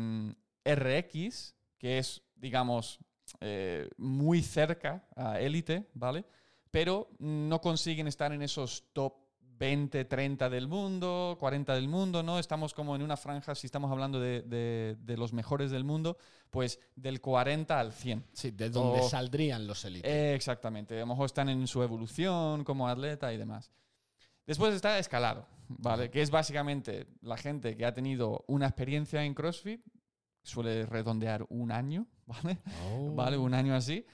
[0.64, 2.98] RX, que es, digamos,
[3.40, 6.24] eh, muy cerca a élite, ¿vale?
[6.70, 12.38] Pero no consiguen estar en esos top 20, 30 del mundo, 40 del mundo, ¿no?
[12.38, 16.16] Estamos como en una franja, si estamos hablando de, de- de los mejores del mundo,
[16.50, 18.24] pues del 40 al 100.
[18.32, 20.10] Sí, de donde O- saldrían los élites.
[20.10, 20.96] Eh, exactamente.
[20.96, 23.70] A lo mejor están en su evolución como atleta y demás.
[24.46, 26.10] Después está escalado, ¿vale?
[26.10, 29.84] Que es básicamente la gente que ha tenido una experiencia en CrossFit,
[30.42, 32.58] suele redondear un año, ¿vale?
[32.86, 33.14] Oh.
[33.14, 33.38] ¿Vale?
[33.38, 34.06] Un año así.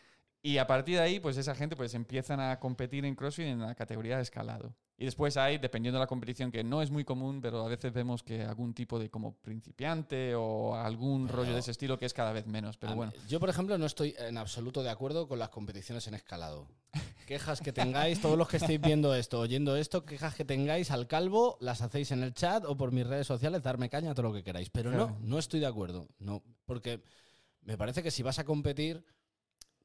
[0.42, 3.60] Y a partir de ahí, pues esa gente pues empiezan a competir en CrossFit en
[3.60, 4.74] la categoría de escalado.
[5.00, 7.92] Y después hay, dependiendo de la competición, que no es muy común, pero a veces
[7.92, 12.06] vemos que algún tipo de como principiante o algún Pero- rollo de ese estilo que
[12.06, 12.76] es cada vez menos.
[12.76, 13.12] Pero bueno.
[13.14, 16.66] mí- Yo, por ejemplo, no estoy en absoluto de acuerdo con las competiciones en escalado.
[17.26, 21.06] Quejas que tengáis, todos los que estéis viendo esto, oyendo esto, quejas que tengáis al
[21.06, 24.32] calvo, las hacéis en el chat o por mis redes sociales, darme caña, todo lo
[24.32, 24.68] que queráis.
[24.70, 26.08] Pero no, no estoy de acuerdo.
[26.18, 27.02] No, porque
[27.62, 29.04] me parece que si vas a competir,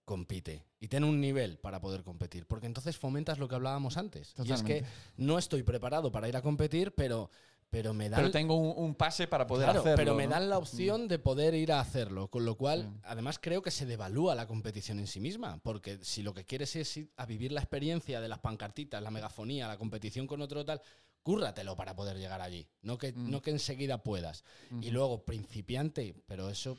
[0.05, 4.33] compite y ten un nivel para poder competir, porque entonces fomentas lo que hablábamos antes.
[4.43, 4.83] Y es que
[5.17, 7.29] no estoy preparado para ir a competir, pero,
[7.69, 9.95] pero me dan Pero tengo un, un pase para poder Claro, hacerlo.
[9.97, 10.31] pero me ¿no?
[10.31, 12.99] dan la opción de poder ir a hacerlo, con lo cual, Sí.
[13.03, 16.75] además creo que se devalúa la competición en sí misma, porque si lo que quieres
[16.75, 20.65] es ir a vivir la experiencia de las pancartitas, la megafonía, la competición con otro
[20.65, 20.81] tal,
[21.23, 23.31] cúrratelo para poder llegar allí, no que, Mm.
[23.31, 24.43] no que enseguida puedas.
[24.81, 26.77] Y luego, principiante, pero eso...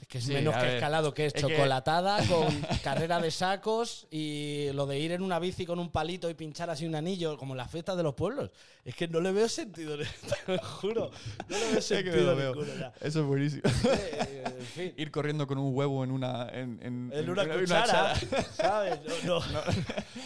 [0.00, 2.48] Es que es Sí, menos que ver, escalado, que es, es que- chocolatada con
[2.82, 6.70] carrera de sacos y lo de ir en una bici con un palito y pinchar
[6.70, 8.50] así un anillo, como en las fiestas de los pueblos.
[8.84, 9.96] Es que no le veo sentido,
[10.46, 11.10] te lo juro.
[11.48, 12.54] No le veo que sentido lo veo.
[12.54, 12.92] ninguno ya.
[13.00, 13.62] Eso es buenísimo.
[13.84, 14.94] Eh, en fin.
[14.96, 16.48] Ir corriendo con un huevo en una.
[16.48, 18.14] En, en- En una cuchara,
[18.54, 19.00] ¿sabes?
[19.24, 19.60] No, no.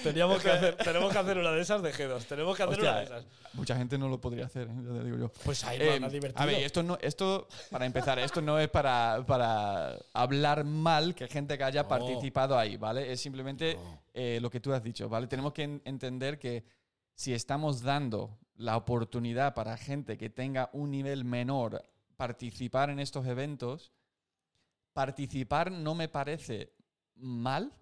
[0.02, 2.24] Teníamos que hacer, tenemos que hacer una de esas de G2.
[2.26, 3.24] Tenemos que hacer Hostia, una de esas.
[3.54, 4.72] Mucha gente no lo podría hacer, ¿eh?
[4.86, 5.32] ya te digo yo.
[5.44, 6.42] Pues ahí Eh, más divertido.
[6.42, 9.63] a ver, esto no, esto, para empezar, esto no es para, para
[10.12, 11.88] hablar mal que gente que haya No.
[11.88, 13.10] participado ahí, ¿vale?
[13.12, 14.00] Es simplemente No.
[14.12, 15.26] eh, lo que tú has dicho, ¿vale?
[15.26, 16.64] Tenemos que en- entender que
[17.14, 21.82] si estamos dando la oportunidad para gente que tenga un nivel menor
[22.16, 23.92] participar en estos eventos,
[24.92, 26.72] participar no me parece
[27.16, 27.72] mal,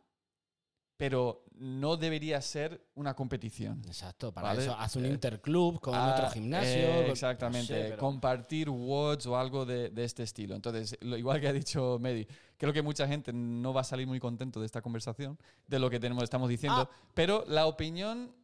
[0.97, 3.83] pero no debería ser una competición.
[3.87, 4.63] Exacto, para Vale.
[4.63, 6.73] eso haz un Eh, interclub con Ah, otro gimnasio.
[6.73, 10.57] eh, exactamente, no sé, pero- compartir WODs o algo de, de este estilo.
[10.57, 14.09] Entonces, lo, igual que ha dicho Medi, creo que mucha gente no va a salir
[14.09, 17.07] muy contento de esta conversación, de lo que tenemos, estamos diciendo, Ah.
[17.15, 18.35] pero la opinión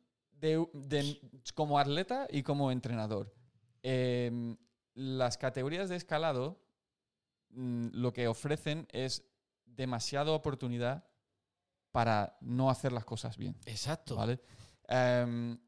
[0.40, 1.20] de, de-
[1.56, 3.34] como atleta y como entrenador.
[3.82, 4.56] Em,
[4.94, 6.60] las categorías de escalado
[7.50, 9.24] mm, lo que ofrecen es
[9.66, 11.04] demasiada oportunidad
[11.92, 13.56] para no hacer las cosas bien.
[13.66, 14.16] Exacto.
[14.16, 14.40] ¿Vale?
[14.88, 15.58] Em,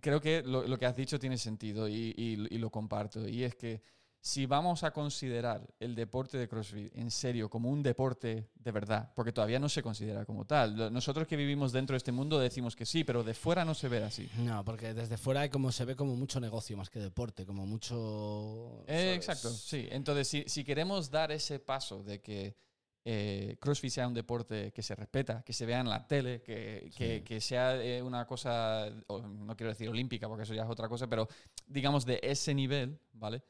[0.00, 3.26] creo que lo, lo que has dicho tiene sentido y, y- y lo comparto.
[3.28, 3.82] Y es que
[4.20, 9.12] si vamos a considerar el deporte de CrossFit en serio como un deporte de verdad,
[9.14, 10.90] porque todavía no se considera como tal.
[10.90, 13.88] Nosotros que vivimos dentro de este mundo decimos que sí, pero de fuera no se
[13.88, 14.26] ve así.
[14.38, 17.66] No, porque desde fuera hay como se ve como mucho negocio más que deporte, como
[17.66, 18.82] mucho.
[18.86, 19.86] Eh, exacto, sí.
[19.90, 22.56] Entonces, si, si queremos dar ese paso de que
[23.04, 26.90] eh, CrossFit sea un deporte que se respeta, que se vea en la tele, que,
[26.96, 27.24] que- Sí.
[27.24, 31.06] que sea eh, una cosa, no quiero decir olímpica porque eso ya es otra cosa,
[31.06, 31.28] pero
[31.66, 33.42] digamos de ese nivel, ¿vale?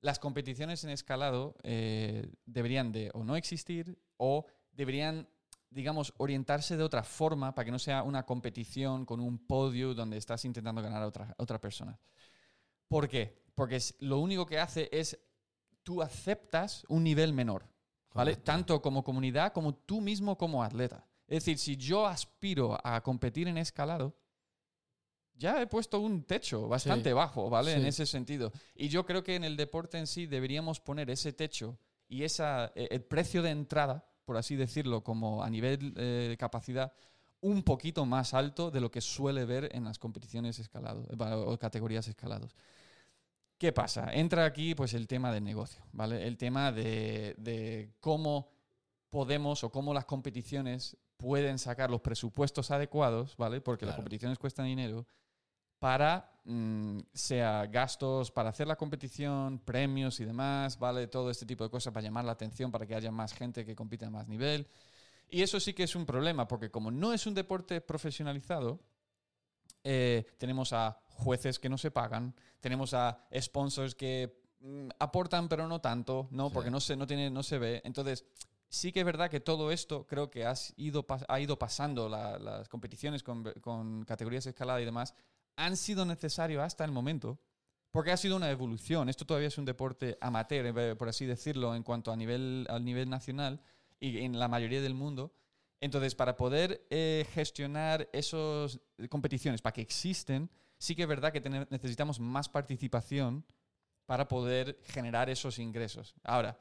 [0.00, 5.28] Las competiciones en escalado eh, deberían de o no existir o deberían,
[5.68, 10.16] digamos, orientarse de otra forma para que no sea una competición con un podio donde
[10.16, 11.98] estás intentando ganar a otra, a otra persona.
[12.88, 13.44] ¿Por qué?
[13.54, 15.18] Porque lo único que hace es
[15.82, 17.66] tú aceptas un nivel menor,
[18.14, 18.32] ¿vale?
[18.32, 18.44] Correcto.
[18.44, 21.04] Tanto como comunidad como tú mismo como atleta.
[21.26, 24.14] Es decir, si yo aspiro a competir en escalado,
[25.34, 27.14] ya he puesto un techo bastante Sí.
[27.14, 27.72] bajo, ¿vale?
[27.72, 28.52] En ese sentido.
[28.74, 32.72] Y yo creo que en el deporte en sí deberíamos poner ese techo y esa,
[32.74, 36.92] eh, el precio de entrada, por así decirlo, como a nivel eh, de capacidad,
[37.40, 41.56] un poquito más alto de lo que suele ver en las competiciones escalado, eh, o
[41.58, 42.54] categorías escalados.
[43.60, 44.08] ¿Qué pasa?
[44.14, 46.26] Entra aquí pues el tema del negocio, ¿vale?
[46.26, 48.48] El tema de, de cómo
[49.10, 53.60] podemos o cómo las competiciones pueden sacar los presupuestos adecuados, ¿vale?
[53.60, 54.04] Porque las Claro.
[54.04, 55.06] competiciones cuestan dinero
[55.78, 61.06] para, mm, sea gastos para hacer la competición, premios y demás, ¿vale?
[61.06, 63.76] Todo este tipo de cosas para llamar la atención, para que haya más gente que
[63.76, 64.68] compita a más nivel.
[65.28, 68.80] Y eso sí que es un problema, porque como no es un deporte profesionalizado,
[69.84, 75.66] eh, tenemos a jueces que no se pagan, tenemos a sponsors que mm, aportan pero
[75.68, 76.48] no tanto, ¿no?
[76.48, 76.54] Sí.
[76.54, 77.80] Porque no se, no, tiene, no se ve.
[77.84, 78.24] Entonces,
[78.68, 82.38] sí que es verdad que todo esto creo que has ido, ha ido pasando, la-
[82.38, 85.14] las competiciones con, con categorías escalada y demás,
[85.56, 87.38] han sido necesarios hasta el momento,
[87.90, 89.08] porque ha sido una evolución.
[89.08, 92.84] Esto todavía es un deporte amateur, eh, por así decirlo, en cuanto a nivel, al
[92.84, 93.60] nivel nacional
[93.98, 95.32] y en la mayoría del mundo.
[95.80, 101.40] Entonces, para poder eh, gestionar esas competiciones, para que existen, sí que es verdad que
[101.70, 103.44] necesitamos más participación
[104.06, 106.14] para poder generar esos ingresos.
[106.22, 106.58] Ahora,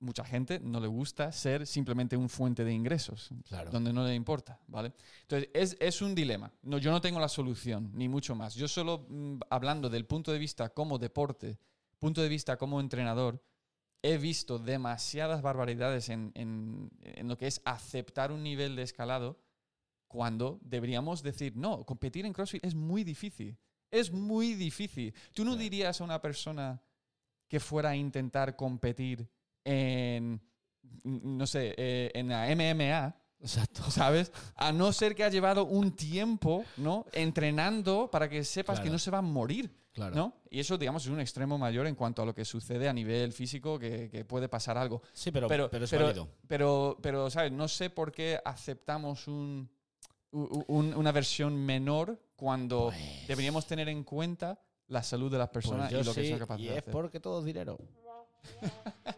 [0.00, 3.70] mucha gente no le gusta ser simplemente un fuente de ingresos, Claro.
[3.70, 4.92] donde no le importa, ¿vale?
[5.22, 6.52] Entonces, es, es un dilema.
[6.62, 8.54] No, yo no tengo la solución, ni mucho más.
[8.54, 11.58] Yo solo mm, hablando del punto de vista como deporte,
[11.98, 13.42] punto de vista como entrenador,
[14.02, 19.40] he visto demasiadas barbaridades en, en- en lo que es aceptar un nivel de escalado
[20.06, 23.58] cuando deberíamos decir, no, competir en CrossFit es muy difícil.
[23.90, 25.14] Es muy difícil.
[25.34, 26.80] Tú no dirías a una persona
[27.48, 29.28] que fuera a intentar competir
[29.64, 30.40] en,
[31.04, 33.90] no sé, eh, en la MMA, Exacto.
[33.90, 34.32] ¿sabes?
[34.56, 37.06] A no ser que ha llevado un tiempo, ¿no?
[37.12, 38.92] Entrenando para que sepas que Claro.
[38.94, 40.14] no se va a morir, Claro.
[40.16, 40.32] ¿no?
[40.50, 43.32] Y eso, digamos, es un extremo mayor en cuanto a lo que sucede a nivel
[43.32, 45.02] físico, que, que puede pasar algo.
[45.12, 46.28] Sí, pero, Pero, pero, es pero, válido.
[46.46, 47.52] pero, pero, ¿sabes?
[47.52, 49.68] No sé por qué aceptamos un,
[50.32, 54.58] un- una versión menor cuando Pues- deberíamos tener en cuenta
[54.88, 56.72] la salud de las personas Pues yo y lo que sí, son capaces y de
[56.74, 56.92] es hacer.
[56.92, 57.78] porque todo es dinero.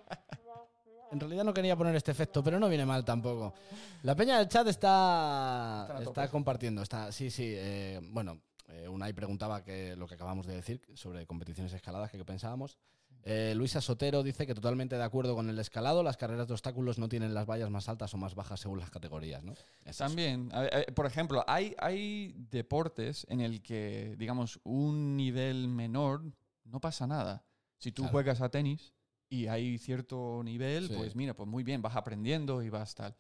[1.13, 3.53] En realidad no quería poner este efecto, pero no viene mal tampoco.
[4.05, 6.83] La peña del chat está, está compartiendo.
[6.83, 7.47] Está, sí, sí.
[7.49, 8.41] eh, bueno,
[8.71, 12.79] eh, Unai preguntaba que lo que acabamos de decir sobre competiciones escaladas, que qué pensábamos.
[13.23, 16.99] Eh, Luisa Sotero dice que totalmente de acuerdo con el escalado, las carreras de obstáculos
[16.99, 19.53] no tienen las vallas más altas o más bajas según las categorías, ¿no?
[19.85, 19.99] Es.
[19.99, 20.51] También,
[20.95, 26.23] por ejemplo, hay, hay deportes en el que, digamos, un nivel menor
[26.65, 27.45] no pasa nada.
[27.77, 28.13] Si tú Claro.
[28.13, 28.95] juegas a tenis
[29.29, 30.95] y hay cierto nivel, Sí.
[30.97, 33.15] pues mira, pues muy bien, vas aprendiendo y vas tal.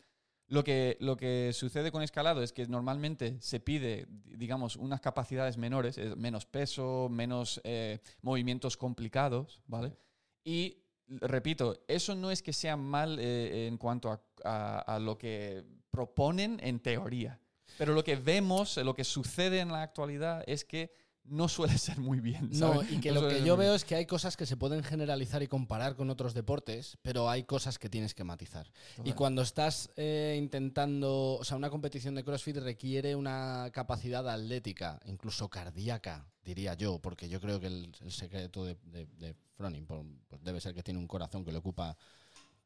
[0.51, 5.01] Lo que, lo que sucede con escalado es que normalmente se pide, di- digamos, unas
[5.01, 9.97] capacidades menores, eh, menos peso, menos eh, movimientos complicados, ¿vale?
[10.43, 15.17] Y repito, eso no es que sea mal eh, en cuanto a, a- a lo
[15.17, 17.39] que proponen en teoría,
[17.79, 20.93] pero lo que vemos, lo que sucede en la actualidad es que
[21.31, 22.51] no suele ser muy bien.
[22.53, 24.83] No, y que No lo que yo veo es que hay cosas que se pueden
[24.83, 28.71] generalizar y comparar con otros deportes, pero hay cosas que tienes que matizar.
[29.05, 35.01] Y cuando estás eh, intentando, o sea, una competición de CrossFit requiere una capacidad atlética,
[35.07, 39.87] incluso cardíaca, diría yo, porque yo creo que el, el secreto de, de, de Froning
[39.87, 41.97] pues debe ser que tiene un corazón que le ocupa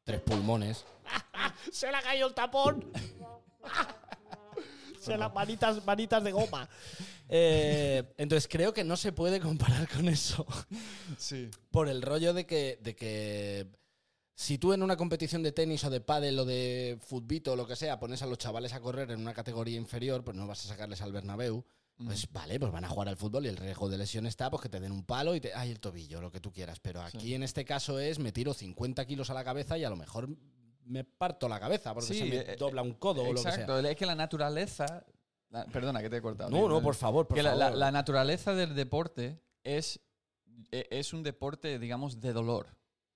[0.03, 0.85] tres pulmones.
[1.71, 2.91] ¡Se le ha caído el tapón!
[5.05, 6.67] Se las manitas, manitas de goma.
[7.29, 10.45] Eh, entonces creo que no se puede comparar con eso.
[11.17, 11.49] Sí.
[11.71, 13.67] Por el rollo de que, de que
[14.35, 17.65] si tú en una competición de tenis o de pádel o de futbito o lo
[17.67, 20.65] que sea pones a los chavales a correr en una categoría inferior, pues no vas
[20.65, 21.63] a sacarles al Bernabéu.
[22.03, 24.61] Pues vale, pues van a jugar al fútbol y el riesgo de lesión está, pues
[24.61, 25.53] que te den un palo y te.
[25.53, 26.81] Ay, el tobillo, lo que tú quieras.
[26.81, 27.33] Pero aquí Sí.
[27.35, 30.27] en este caso es me tiro 50 kilos a la cabeza y a lo mejor
[30.85, 33.37] me parto la cabeza porque Sí, se me eh, dobla un codo o lo que
[33.41, 33.51] sea.
[33.51, 35.03] Exacto, es que la naturaleza.
[35.49, 36.49] la- perdona que te he cortado.
[36.49, 37.71] No, no, por favor, por que la, favor.
[37.71, 39.99] la- la naturaleza del deporte es,
[40.71, 42.67] e- es un deporte, digamos, de dolor.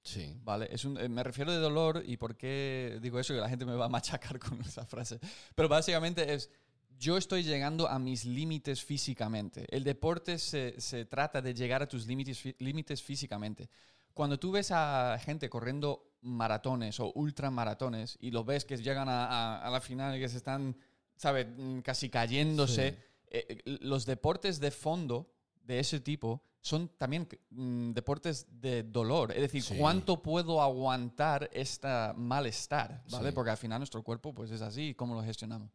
[0.01, 0.33] Sí.
[0.43, 0.69] ¿Vale?
[0.71, 3.65] Es un, eh, me refiero de dolor y por qué digo eso, que la gente
[3.65, 5.19] me va a machacar con esa frase.
[5.55, 6.49] Pero básicamente es,
[6.97, 9.65] yo estoy llegando a mis límites físicamente.
[9.69, 13.69] El deporte se, se trata de llegar a tus límites, límites físicamente.
[14.13, 19.25] Cuando tú ves a gente corriendo maratones o ultramaratones y lo ves que llegan a,
[19.25, 20.75] a- a la final y que se están,
[21.15, 21.47] ¿sabes?
[21.57, 22.91] Mm, Casi cayéndose.
[22.91, 22.97] Sí.
[23.31, 25.31] eh, eh, los deportes de fondo
[25.63, 29.31] de ese tipo son también mm, deportes de dolor.
[29.31, 29.75] Es decir, Sí.
[29.77, 33.03] ¿cuánto puedo aguantar este malestar?
[33.11, 33.29] ¿Vale?
[33.29, 33.35] Sí.
[33.35, 35.71] Porque al final nuestro cuerpo pues es así, ¿cómo lo gestionamos?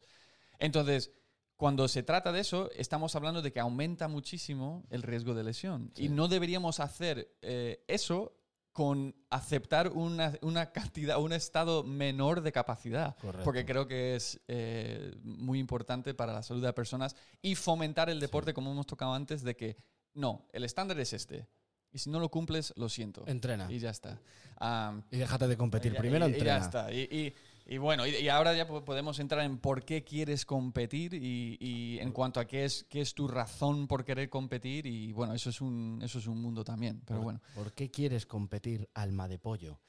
[0.59, 1.11] Entonces,
[1.57, 5.90] cuando se trata de eso, estamos hablando de que aumenta muchísimo el riesgo de lesión.
[5.94, 6.07] Sí.
[6.07, 8.37] Y no deberíamos hacer eh, eso
[8.74, 13.16] con aceptar una, una cantidad, un estado menor de capacidad.
[13.18, 13.44] Correcto.
[13.44, 18.10] Porque creo que es eh, muy importante para la salud de las personas y fomentar
[18.10, 19.76] el deporte, como hemos tocado antes, de que
[20.12, 21.46] no, el estándar es este.
[21.92, 23.22] Y si no lo cumples, lo siento.
[23.28, 23.70] Entrena.
[23.70, 24.18] Y ya está.
[24.56, 25.92] Am, Y déjate de competir.
[25.94, 26.58] y- Primero y- y entrena.
[26.58, 26.92] ya está.
[26.92, 27.32] Y,
[27.66, 31.57] y- bueno, y, y ahora ya po- podemos entrar en por qué quieres competir y,
[31.61, 34.87] y en cuanto a qué es, qué es tu razón por querer competir.
[34.87, 37.00] Y bueno, eso es un, eso es un mundo también.
[37.07, 37.40] Pero ¿Por- bueno.
[37.55, 39.81] ¿Por qué quieres competir, alma de pollo?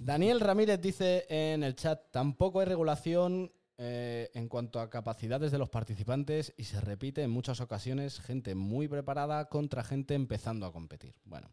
[0.00, 5.58] Daniel Ramírez dice en el chat, tampoco hay regulación eh, en cuanto a capacidades de
[5.58, 10.72] los participantes y se repite en muchas ocasiones gente muy preparada contra gente empezando a
[10.72, 11.14] competir.
[11.24, 11.50] Bueno,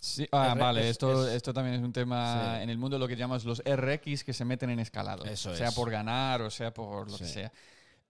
[0.00, 2.62] Sí, ah, vale, es- esto, es- esto también es un tema Sí.
[2.62, 5.24] en el mundo lo que llamamos los RX que se meten en escalado.
[5.24, 5.74] Eso sea es.
[5.74, 7.52] por ganar o sea por lo que sea.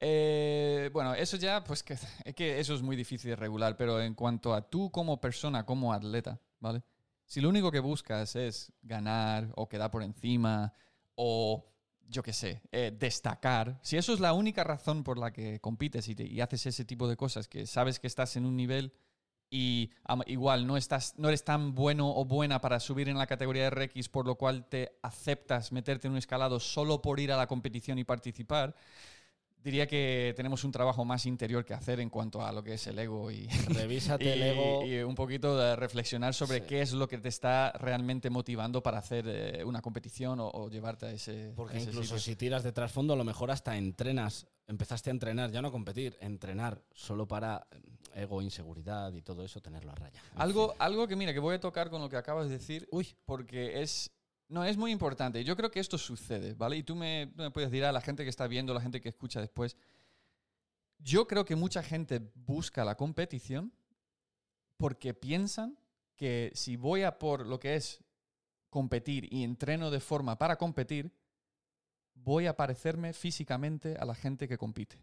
[0.00, 4.00] Eh, bueno, eso ya, pues que, es que eso es muy difícil de regular, pero
[4.00, 6.82] en cuanto a tú como persona, como atleta, ¿vale?
[7.26, 10.72] Si lo único que buscas es ganar o quedar por encima
[11.16, 11.66] o,
[12.08, 16.06] yo qué sé, eh, destacar, si eso es la única razón por la que compites
[16.08, 18.92] y, te- y haces ese tipo de cosas, que sabes que estás en un nivel
[19.50, 19.90] y
[20.26, 24.08] igual no, estás, no eres tan bueno o buena para subir en la categoría RX,
[24.08, 27.98] por lo cual te aceptas meterte en un escalado solo por ir a la competición
[27.98, 28.74] y participar,
[29.68, 32.86] diría que tenemos un trabajo más interior que hacer en cuanto a lo que es
[32.86, 34.86] el ego y, revísate el y- ego.
[34.86, 36.64] y un poquito de reflexionar sobre Sí.
[36.66, 40.70] qué es lo que te está realmente motivando para hacer eh, una competición o, o
[40.70, 42.32] llevarte a ese, Porque a ese incluso sitio.
[42.32, 44.46] si tiras de trasfondo, a lo mejor hasta entrenas.
[44.66, 47.66] Empezaste a entrenar, ya no a competir, entrenar solo para
[48.14, 50.20] eh, ego, inseguridad y todo eso, tenerlo a raya.
[50.36, 53.14] Algo, algo que mira, que voy a tocar con lo que acabas de decir, Uy,
[53.24, 54.10] porque es
[54.48, 55.44] no es muy importante.
[55.44, 56.76] Yo creo que esto sucede, ¿vale?
[56.76, 59.40] Y tú me, puedes decir a la gente que está viendo, la gente que escucha
[59.40, 59.76] después.
[60.98, 63.72] Yo creo que mucha gente busca la competición
[64.76, 65.78] porque piensan
[66.16, 68.02] que si voy a por lo que es
[68.70, 71.12] competir y entreno de forma para competir,
[72.14, 74.98] voy a parecerme físicamente a la gente que compite,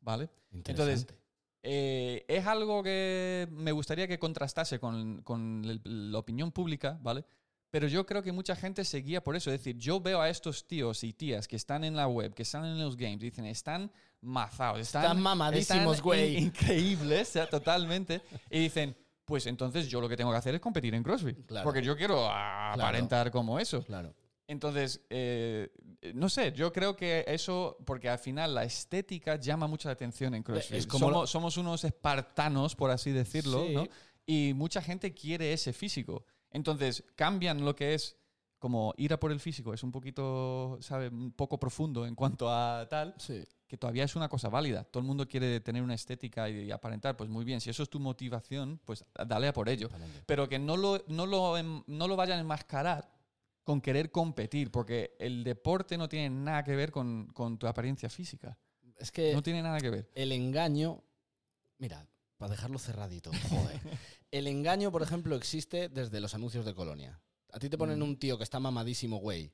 [0.00, 0.30] ¿vale?
[0.52, 1.18] interesante.
[1.62, 7.24] Eh, es algo que me gustaría que contrastase con, con el- la opinión pública, ¿vale?
[7.70, 9.50] Pero yo creo que mucha gente se guía por eso.
[9.52, 12.42] Es decir, yo veo a estos tíos y tías que están en la web, que
[12.42, 16.36] están en los games, dicen, están mazados, están, Están mamadísimos, güey.
[16.36, 18.20] in- increíbles, o sea, totalmente.
[18.50, 21.46] Y dicen, pues entonces yo lo que tengo que hacer es competir en CrossFit.
[21.46, 21.64] Claro.
[21.64, 23.82] Porque yo quiero aparentar como eso.
[23.84, 24.14] Claro.
[24.48, 25.70] Entonces, eh,
[26.14, 30.34] no sé, yo creo que eso, porque al final la estética llama mucho la atención
[30.34, 30.76] en CrossFit.
[30.76, 33.74] Es como somos, lo- somos unos espartanos, por así decirlo, Sí.
[33.74, 33.86] ¿no?
[34.26, 36.24] Y mucha gente quiere ese físico.
[36.50, 38.16] Entonces, cambian lo que es
[38.58, 39.72] como ir a por el físico.
[39.72, 41.08] Es un poquito, ¿sabe?
[41.08, 43.42] Un poco profundo en cuanto a tal, Sí.
[43.66, 44.84] que todavía es una cosa válida.
[44.84, 47.16] Todo el mundo quiere tener una estética y, y aparentar.
[47.16, 49.88] Pues muy bien, si eso es tu motivación, pues dale a por ello
[50.26, 51.54] pero que no lo, no lo,
[51.86, 53.10] no lo vayan a enmascarar
[53.64, 58.08] con querer competir, porque el deporte no tiene nada que ver con, con tu apariencia
[58.10, 58.58] física.
[58.98, 60.10] Es que No tiene nada que ver.
[60.14, 61.02] el engaño.
[61.78, 62.06] Mira,
[62.40, 63.78] para dejarlo cerradito, joder.
[64.32, 67.20] el engaño, por ejemplo, existe desde los anuncios de colonia.
[67.52, 68.02] A ti te ponen Mm.
[68.02, 69.52] un tío que está mamadísimo, güey,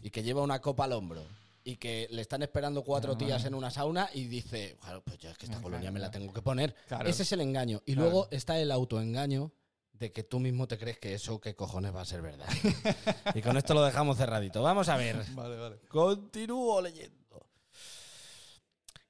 [0.00, 1.24] y que lleva una copa al hombro.
[1.64, 3.18] Y que le están esperando cuatro Ah.
[3.18, 6.00] tías en una sauna y dice, claro, pues yo es que esta colonia claro, me
[6.00, 6.20] la claro.
[6.20, 6.74] tengo que poner.
[6.88, 7.08] Claro.
[7.08, 7.82] Ese es el engaño.
[7.86, 8.08] Y Claro.
[8.10, 9.52] luego está el autoengaño
[9.92, 12.48] de que tú mismo te crees que eso qué cojones va a ser verdad.
[13.36, 14.60] y con esto lo dejamos cerradito.
[14.62, 15.22] Vamos a ver.
[15.34, 15.78] Vale, vale.
[15.88, 17.21] Continúo leyendo.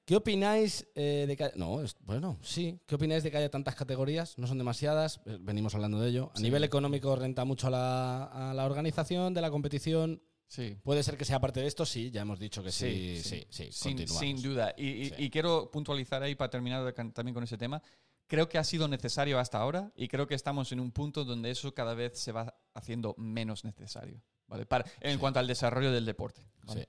[0.05, 2.81] ¿Qué opináis eh, de que haya- No, es- bueno, sí.
[2.87, 4.37] ¿Qué opináis de que haya tantas categorías?
[4.37, 6.31] No son demasiadas, eh, venimos hablando de ello.
[6.35, 6.43] A Sí.
[6.43, 10.23] nivel económico renta mucho a la, a la organización de la competición.
[10.49, 10.77] Sí.
[10.83, 13.69] Puede ser que sea parte de esto, sí, ya hemos dicho que sí, sí, sí,
[13.73, 14.21] sin, continuamos.
[14.21, 14.75] sin duda.
[14.77, 15.15] Y, y- Sí.
[15.19, 17.81] y quiero puntualizar ahí para terminar también con ese tema.
[18.27, 21.51] Creo que ha sido necesario hasta ahora y creo que estamos en un punto donde
[21.51, 24.21] eso cada vez se va haciendo menos necesario.
[24.47, 24.67] ¿vale?
[24.67, 25.19] Para, en Sí.
[25.19, 26.43] cuanto al desarrollo del deporte.
[26.65, 26.87] ¿vale?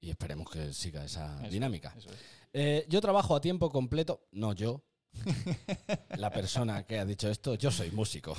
[0.00, 1.94] Y esperemos que siga esa Eso, dinámica.
[1.96, 2.16] eso es.
[2.52, 4.28] Eh, yo trabajo a tiempo completo.
[4.32, 4.82] No, yo.
[6.16, 8.36] La persona que ha dicho esto, yo soy músico.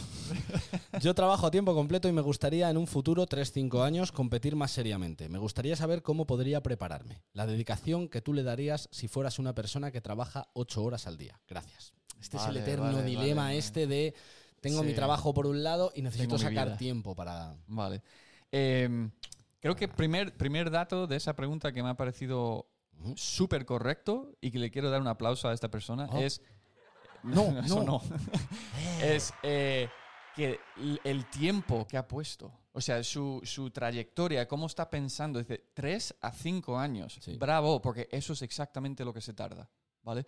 [1.01, 4.71] Yo trabajo a tiempo completo y me gustaría en un futuro, 3-5 años, competir más
[4.71, 5.29] seriamente.
[5.29, 7.21] Me gustaría saber cómo podría prepararme.
[7.33, 11.17] La dedicación que tú le darías si fueras una persona que trabaja 8 horas al
[11.17, 11.39] día.
[11.47, 11.93] Gracias.
[12.21, 14.13] Este es el eterno vale, dilema vale, este de
[14.59, 17.55] tengo mi trabajo por un lado y necesito sacar tiempo para...
[17.67, 18.01] Vale.
[18.51, 19.09] Em,
[19.59, 22.67] creo que primer, primer dato de esa pregunta que me ha parecido
[22.99, 23.13] Ujú.
[23.15, 26.19] súper correcto y que le quiero dar un aplauso a esta persona Oh.
[26.19, 26.41] es...
[27.23, 28.01] No, eso no.
[28.01, 28.01] no.
[29.01, 29.89] es eh,
[30.35, 30.59] que
[31.03, 36.15] el tiempo que ha puesto, o sea, su, su trayectoria, cómo está pensando, dice, tres
[36.21, 37.17] a cinco años.
[37.21, 37.35] Sí.
[37.37, 39.69] Bravo, porque eso es exactamente lo que se tarda,
[40.03, 40.25] ¿vale?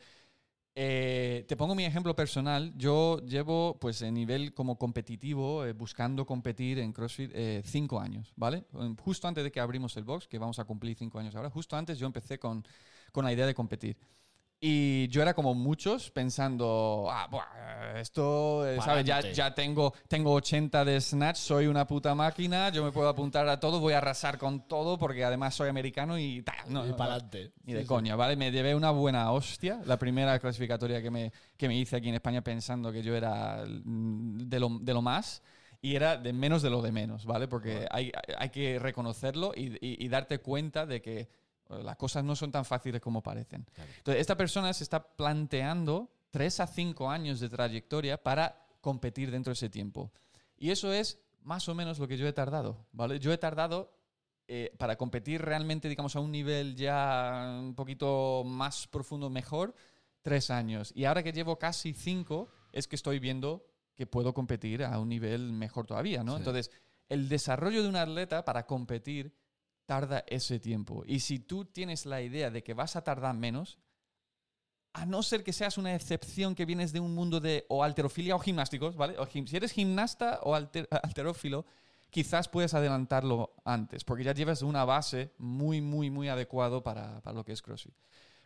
[0.74, 2.74] Eh, te pongo mi ejemplo personal.
[2.78, 8.32] Yo llevo, pues, en nivel como competitivo, eh, buscando competir en CrossFit eh, cinco años,
[8.38, 8.66] ¿vale?
[9.00, 11.76] Justo antes de que abrimos el box, que vamos a cumplir cinco años ahora, justo
[11.76, 12.66] antes yo empecé con,
[13.12, 13.98] con la idea de competir.
[14.64, 19.06] Y yo era como muchos pensando, ah, buah, esto, eh, ¿sabes?
[19.06, 23.48] Ya, ya tengo, tengo 80 de snatch, soy una puta máquina, yo me puedo apuntar
[23.50, 26.58] a todo, voy a arrasar con todo porque además soy americano y tal.
[26.72, 27.54] No, y para adelante.
[27.64, 28.36] Ni de coña, ¿vale?
[28.36, 29.82] Me llevé una buena hostia.
[29.88, 33.64] La primera clasificatoria que me, que me hice aquí en España pensando que yo era
[33.66, 35.42] mm, de lo, de lo más
[35.82, 37.48] y era de menos de lo de menos, ¿vale?
[37.48, 41.30] Porque hay, hay que reconocerlo y, y- y darte cuenta de que
[41.84, 43.66] las cosas no son tan fáciles como parecen.
[43.74, 43.92] Claro.
[43.98, 49.52] Entonces, esta persona se está planteando tres a cinco años de trayectoria para competir dentro
[49.52, 50.12] de ese tiempo.
[50.58, 53.20] Y eso es más o menos lo que yo he tardado, ¿vale?
[53.20, 53.94] Yo he tardado
[54.48, 59.74] eh, para competir realmente, digamos, a un nivel ya un poquito más profundo, mejor,
[60.22, 60.92] tres años.
[60.96, 63.66] Y ahora que llevo casi cinco, es que estoy viendo
[63.96, 66.34] que puedo competir a un nivel mejor todavía, ¿no?
[66.34, 66.40] Sí.
[66.40, 66.72] Entonces,
[67.10, 69.34] el desarrollo de un atleta para competir
[69.92, 71.04] tarda ese tiempo.
[71.06, 73.78] Y si tú tienes la idea de que vas a tardar menos,
[74.94, 78.38] a no ser que seas una excepción que vienes de un mundo de o alterofilia
[78.38, 79.20] o gimnásticos, ¿vale?
[79.20, 81.66] O gim- si eres gimnasta o alter- alterófilo,
[82.10, 87.36] quizás puedes adelantarlo antes, porque ya llevas una base muy, muy, muy adecuado para, para
[87.36, 87.94] lo que es CrossFit.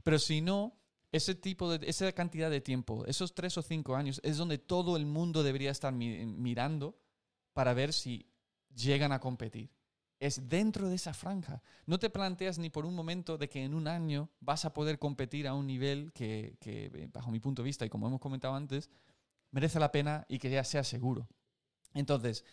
[0.04, 0.74] Pero si no,
[1.12, 4.98] ese tipo de, esa cantidad de tiempo, esos tres o cinco años, es donde todo
[4.98, 6.98] el mundo debería estar mi- mirando
[7.54, 8.26] para ver si
[8.76, 9.70] llegan a competir.
[10.20, 11.62] Es dentro de esa franja.
[11.86, 14.98] No te planteas ni por un momento de que en un año vas a poder
[14.98, 18.22] competir a un nivel que, que, eh, bajo mi punto de vista, y como hemos
[18.22, 18.90] comentado antes,
[19.52, 21.28] merece la pena y que ya sea seguro.
[21.94, 22.44] Entonces,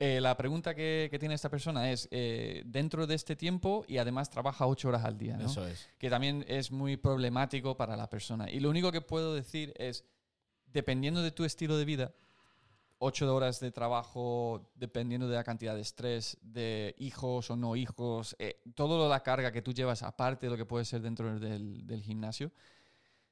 [0.00, 3.98] eh, la pregunta que, que tiene esta persona es, eh, dentro de este tiempo y
[3.98, 5.46] además trabaja ocho horas al día, ¿no?
[5.46, 5.88] Eso es.
[5.98, 8.48] que también es muy problemático para la persona.
[8.48, 10.04] Y lo único que puedo decir es,
[10.66, 12.14] dependiendo de tu estilo de vida,
[12.98, 18.36] ocho horas de trabajo, dependiendo de la cantidad de estrés, de hijos o no hijos,
[18.38, 21.86] eh, toda la carga que tú llevas aparte de lo que puede ser dentro del,
[21.86, 22.52] del gimnasio,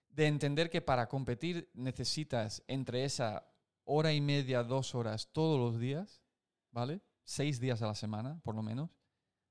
[0.08, 3.46] de entender que para competir necesitas entre esa
[3.84, 6.22] hora y media, dos horas todos los días,
[6.70, 7.00] ¿vale?
[7.24, 8.90] Seis días a la semana, por lo menos,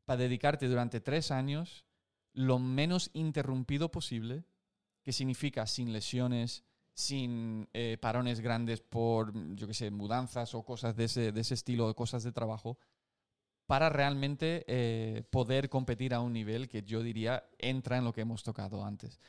[0.06, 1.86] para dedicarte durante tres años
[2.34, 4.44] lo menos interrumpido posible,
[5.02, 6.64] que significa sin lesiones,
[6.96, 11.54] sin eh, parones grandes por, yo qué sé, mudanzas o cosas de ese, de ese
[11.54, 12.80] estilo, cosas de trabajo,
[13.68, 18.22] para realmente eh, poder competir a un nivel que yo diría entra en lo que
[18.22, 19.20] hemos tocado antes.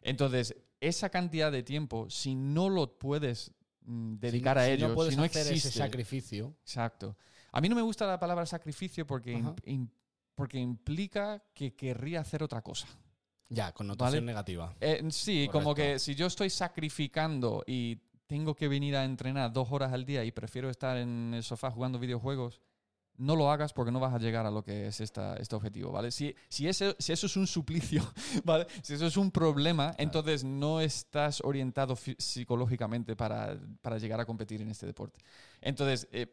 [0.00, 3.52] Entonces, esa cantidad de tiempo, si no lo puedes
[3.82, 6.54] mm, dedicar Si- a si ello, no puedes si no hacer existe, ese sacrificio.
[6.62, 7.16] Exacto.
[7.52, 9.54] A mí no me gusta la palabra sacrificio porque, Ajá.
[9.66, 9.90] im- im-
[10.34, 12.86] porque implica que querría hacer otra cosa.
[13.52, 14.26] Ya, connotación Vale.
[14.26, 14.74] negativa.
[14.80, 17.98] Eh, sí, como que si yo estoy sacrificando y
[18.28, 21.70] tengo que venir a entrenar dos horas al día y prefiero estar en el sofá
[21.70, 22.60] jugando videojuegos,
[23.16, 25.90] no lo hagas porque no vas a llegar a lo que es esta, este objetivo,
[25.90, 26.10] ¿vale?
[26.12, 28.02] Si, si, ese- si eso es un suplicio,
[28.44, 28.66] ¿vale?
[28.82, 34.62] Si eso es un problema, entonces no estás orientado psicológicamente para, para llegar a competir
[34.62, 35.20] en este deporte.
[35.60, 36.28] Entonces, eh,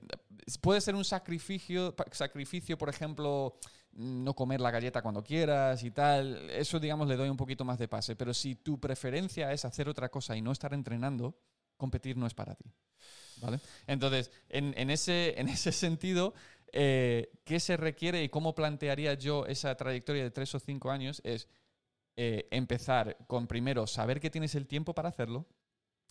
[0.61, 3.57] puede ser un sacrificio, sacrificio, por ejemplo,
[3.93, 6.49] no comer la galleta cuando quieras y tal.
[6.49, 8.15] Eso, digamos, le doy un poquito más de pase.
[8.15, 11.37] Pero si tu preferencia es hacer otra cosa y no estar entrenando,
[11.77, 12.71] competir no es para ti.
[13.41, 13.59] ¿Vale?
[13.85, 16.33] Entonces, en, en ese, en ese sentido,
[16.71, 21.21] eh, ¿qué se requiere y cómo plantearía yo esa trayectoria de tres o cinco años?
[21.23, 21.47] Es
[22.15, 25.45] eh, empezar con primero saber que tienes el tiempo para hacerlo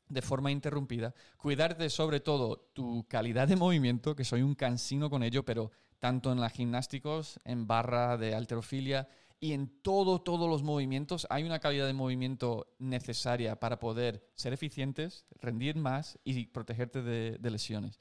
[0.08, 5.24] de forma interrumpida, cuidarte sobre todo tu calidad de movimiento, que soy un cansino con
[5.24, 10.62] ello, pero tanto en las gimnásticos, en barra de alterofilia y en todo, todos los
[10.62, 17.02] movimientos hay una calidad de movimiento necesaria para poder ser eficientes, rendir más y protegerte
[17.02, 18.00] de, lesiones.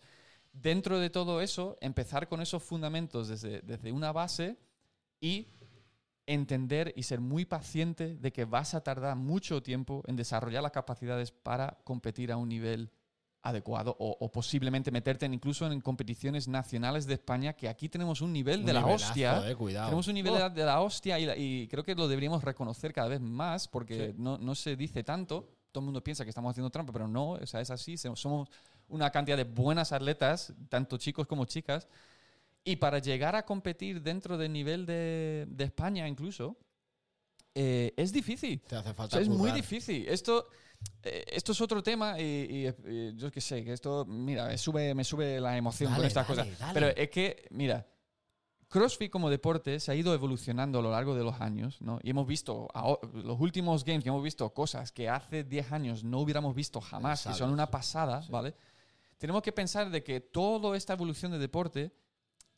[0.54, 4.58] Dentro de todo eso, empezar con esos fundamentos desde, desde una base
[5.20, 5.50] y
[6.26, 10.72] entender y ser muy paciente de que vas a tardar mucho tiempo en desarrollar las
[10.72, 12.92] capacidades para competir a un nivel
[13.46, 18.20] adecuado o, o posiblemente meterte en incluso en competiciones nacionales de España, que aquí tenemos
[18.22, 19.50] un nivel Un de la hostia.
[19.50, 19.88] eh, cuidado.
[19.90, 20.36] Tenemos un nivel Oh.
[20.36, 23.22] de la- de la hostia y, la- y creo que lo deberíamos reconocer cada vez
[23.22, 24.16] más porque Sí.
[24.18, 25.48] no, no se dice tanto.
[25.72, 27.98] Todo el mundo piensa que estamos haciendo trampa, pero no, o sea, es así.
[27.98, 28.50] Somos
[28.88, 31.88] una cantidad de buenas atletas, tanto chicos como chicas.
[32.64, 36.58] Y para llegar a competir dentro del nivel de, de España incluso,
[37.54, 38.60] eh, es difícil.
[38.62, 40.08] Te hace O falta sea, es muy difícil.
[40.08, 40.56] Esto, eh,
[41.04, 44.94] esto es otro tema y, y, eh, yo qué sé, que esto, mira, me sube,
[44.96, 46.60] me sube la emoción con Dale, estas dale, cosas.
[46.60, 46.74] dale.
[46.74, 47.86] Pero es que, mira,
[48.68, 52.00] CrossFit como deporte se ha ido evolucionando a lo largo de los años, ¿no?
[52.02, 52.68] Y hemos visto,
[53.14, 57.24] los últimos games que hemos visto cosas que hace 10 años no hubiéramos visto jamás,
[57.26, 58.32] que son una pasada, Sí.
[58.32, 58.56] ¿vale?
[59.18, 61.94] Tenemos que pensar de que toda esta evolución de deporte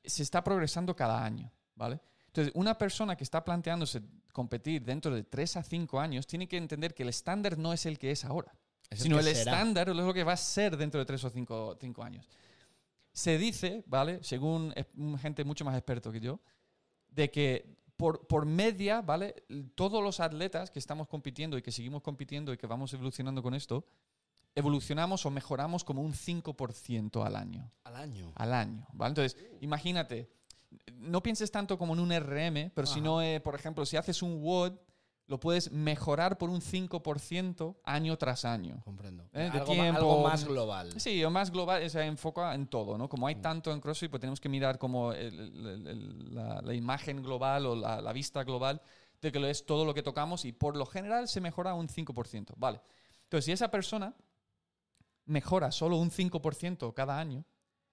[0.03, 1.99] se está progresando cada año, ¿vale?
[2.37, 3.99] Entonces, una persona que está planteándose
[4.31, 7.87] competir dentro de 3 a 5 años tiene que entender que el estándar no es
[7.87, 8.53] el que es ahora
[8.91, 11.75] Es sino el estándar es lo que va a ser dentro de tres o cinco,
[11.81, 12.29] cinco años.
[13.11, 14.19] Se dice, ¿vale?
[14.21, 14.71] Según
[15.19, 16.39] gente mucho más experto que yo,
[17.09, 19.33] de que por, por media, ¿vale?
[19.73, 23.55] Todos los atletas que estamos compitiendo y que seguimos compitiendo y que vamos evolucionando con
[23.55, 23.83] esto,
[24.53, 28.31] evolucionamos o mejoramos como un 5% al año Al año.
[28.35, 29.09] al año, ¿vale?
[29.09, 30.29] Entonces, imagínate,
[30.93, 34.21] no pienses tanto como en un RM, pero si no, eh, por ejemplo, si haces
[34.21, 34.73] un WOD,
[35.27, 38.81] lo puedes mejorar por un 5% año tras año.
[38.85, 39.25] Comprendo.
[39.33, 40.93] Eh, de algo, tiempo, algo más global.
[41.01, 43.09] Sí, o más global, se enfoca en todo, ¿no?
[43.09, 46.73] Como hay tanto en CrossFit, pues tenemos que mirar como el- el- el- la, la
[46.73, 48.81] imagen global o la, la vista global
[49.21, 51.89] de que lo es todo lo que tocamos y por lo general se mejora un
[51.89, 52.79] 5%, ¿vale?
[53.23, 54.13] Entonces, si esa persona
[55.25, 57.43] mejora solo un 5% cada año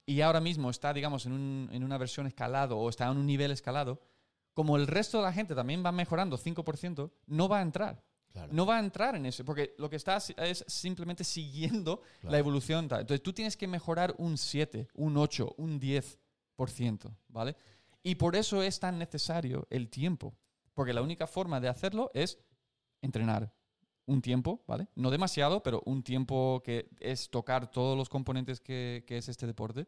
[0.06, 3.26] y ahora mismo está, digamos, en, un- en una versión escalado o está en un
[3.26, 4.00] nivel escalado,
[4.52, 8.04] como el resto de la gente también va mejorando 5%, no va a entrar.
[8.32, 8.52] Claro.
[8.52, 12.32] No va a entrar en eso, porque lo que estás es simplemente siguiendo Claro.
[12.32, 12.84] la evolución.
[12.84, 17.56] Entonces tú tienes que mejorar un 7, un 8, un 10%, ¿vale?
[18.02, 20.34] Y por eso es tan necesario el tiempo,
[20.74, 22.38] porque la única forma de hacerlo es
[23.02, 23.52] entrenar
[24.06, 24.88] un tiempo, ¿vale?
[24.94, 29.46] No demasiado, pero un tiempo que es tocar todos los componentes que, que es este
[29.46, 29.86] deporte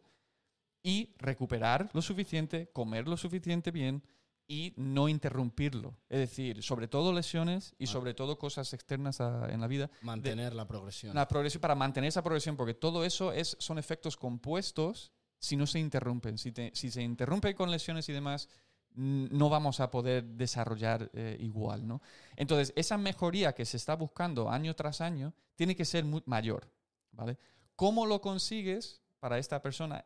[0.83, 4.03] y recuperar lo suficiente, comer lo suficiente bien
[4.49, 5.97] y no interrumpirlo.
[6.09, 9.91] Es decir, sobre todo lesiones y sobre todo cosas externas a- en la vida.
[10.03, 11.15] Mantener la progresión.
[11.15, 15.67] La progresión, para mantener esa progresión, porque todo eso es, son efectos compuestos si no
[15.67, 16.39] se interrumpen.
[16.39, 18.49] Si, te- si se interrumpe con lesiones y demás,
[18.97, 21.87] no vamos a poder desarrollar eh, igual.
[21.87, 22.01] ¿no?
[22.35, 26.69] Entonces, esa mejoría que se está buscando año tras año tiene que ser mayor.
[27.13, 27.39] ¿vale?
[27.77, 30.05] ¿Cómo lo consigues para esta persona?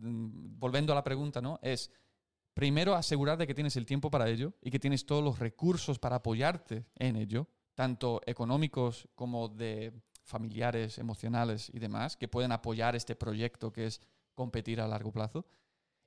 [0.00, 1.58] Mm, volviendo a la pregunta, ¿no?
[1.62, 1.90] Es
[2.54, 5.98] primero asegurar de que tienes el tiempo para ello y que tienes todos los recursos
[5.98, 9.92] para apoyarte en ello, tanto económicos como de
[10.24, 14.00] familiares, emocionales y demás, que pueden apoyar este proyecto que es
[14.34, 15.44] competir a largo plazo.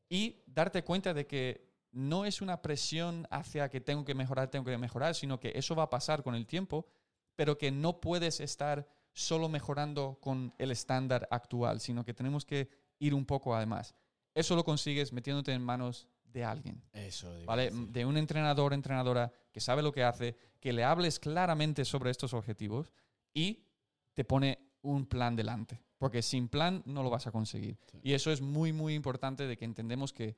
[0.09, 4.65] Y darte cuenta de que no es una presión hacia que tengo que mejorar, tengo
[4.65, 6.87] que mejorar, sino que eso va a pasar con el tiempo,
[7.35, 12.69] pero que no puedes estar solo mejorando con el estándar actual, sino que tenemos que
[12.99, 13.95] ir un poco además.
[14.33, 16.83] Eso lo consigues metiéndote en manos de alguien.
[16.93, 17.69] Eso, ¿vale?
[17.71, 22.33] De un entrenador, entrenadora que sabe lo que hace, que le hables claramente sobre estos
[22.33, 22.91] objetivos
[23.33, 23.67] y
[24.13, 25.79] te pone un plan delante.
[25.99, 27.77] Porque sin plan no lo vas a conseguir.
[27.91, 27.99] Sí.
[28.01, 30.35] Y eso es muy, muy importante de que entendemos que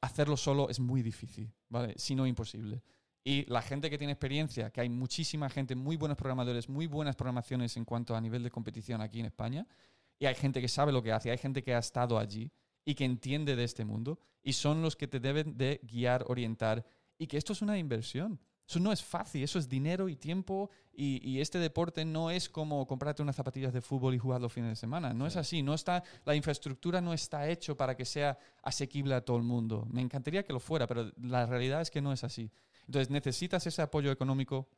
[0.00, 1.94] hacerlo solo es muy difícil, ¿vale?
[1.96, 2.82] Si no imposible.
[3.24, 7.16] Y la gente que tiene experiencia, que hay muchísima gente, muy buenos programadores, muy buenas
[7.16, 9.66] programaciones en cuanto a nivel de competición aquí en España,
[10.18, 12.50] y hay gente que sabe lo que hace, hay gente que ha estado allí
[12.84, 16.86] y que entiende de este mundo, y son los que te deben de guiar, orientar,
[17.18, 18.38] y que esto es una inversión.
[18.68, 22.48] Eso no es fácil, eso es dinero y tiempo, y, y este deporte no es
[22.48, 25.12] como comprarte unas zapatillas de fútbol y jugar los fines de semana.
[25.14, 25.38] No es Sí.
[25.38, 29.44] así, no está, la infraestructura no está hecho para que sea asequible a todo el
[29.44, 29.86] mundo.
[29.90, 32.50] Me encantaría que lo fuera, pero la realidad es que no es así.
[32.86, 34.68] Entonces necesitas ese apoyo económico,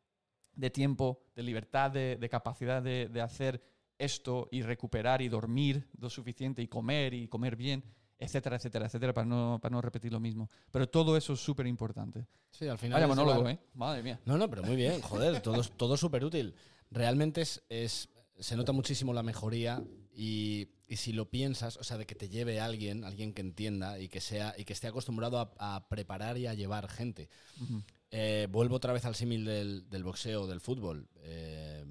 [0.55, 3.63] de tiempo, de libertad, de, de capacidad de, de hacer
[3.97, 7.85] esto y recuperar y dormir lo suficiente y comer y comer bien,
[8.19, 10.51] etcétera, etcétera, etcétera, para no, para no repetir lo mismo.
[10.71, 12.27] Pero todo eso es súper importante.
[12.51, 12.97] Sí, al final.
[12.97, 13.59] Vaya monólogo, llevar- ¿eh?
[13.75, 14.21] Madre mía.
[14.27, 16.55] No, no, pero muy bien, joder, todo, todo súper útil.
[16.91, 18.09] Realmente es, es-
[18.39, 19.83] se nota muchísimo la mejoría
[20.15, 23.99] y y si lo piensas, o sea, de que te lleve alguien, alguien que entienda
[23.99, 27.29] y que sea y que esté acostumbrado a, a preparar y a llevar gente.
[27.61, 27.83] Ujú.
[28.11, 31.07] Eh, vuelvo otra vez al símil del, del boxeo, del fútbol.
[31.17, 31.85] Eh,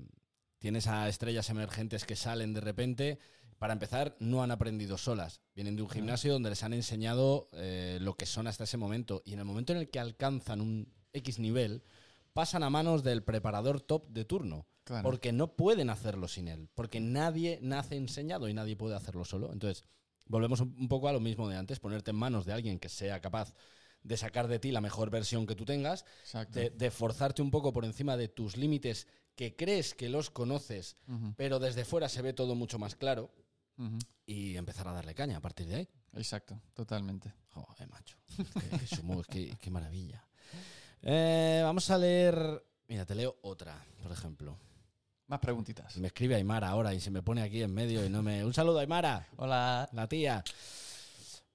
[0.57, 3.19] tienes a estrellas emergentes que salen de repente.
[3.57, 5.41] Para empezar, no han aprendido solas.
[5.55, 9.23] Vienen de un gimnasio donde les han enseñado eh, lo que son hasta ese momento.
[9.25, 11.83] Y en el momento en el que alcanzan un X nivel,
[12.33, 14.67] pasan a manos del preparador top de turno.
[14.83, 15.03] Claro.
[15.03, 16.69] Porque no pueden hacerlo sin él.
[16.75, 19.51] Porque nadie nace enseñado y nadie puede hacerlo solo.
[19.51, 19.83] Entonces,
[20.25, 23.19] volvemos un poco a lo mismo de antes, ponerte en manos de alguien que sea
[23.21, 23.53] capaz
[24.03, 26.05] de sacar de ti la mejor versión que tú tengas,
[26.51, 30.95] de, de forzarte un poco por encima de tus límites que crees que los conoces,
[31.35, 33.31] pero desde fuera se ve todo mucho más claro
[34.25, 35.89] y empezar a darle caña a partir de ahí.
[36.13, 37.33] Exacto, totalmente.
[37.51, 38.17] Joder, macho.
[38.35, 40.23] Qué, sumo, qué maravilla.
[41.01, 42.63] Eh, vamos a leer.
[42.87, 44.57] Mira, te leo otra, por ejemplo.
[45.27, 45.97] Más preguntitas.
[45.97, 48.45] Me escribe Aymara ahora y se me pone aquí en medio y no me.
[48.45, 49.89] Un saludo, Aymara, Hola.
[49.91, 50.43] la tía.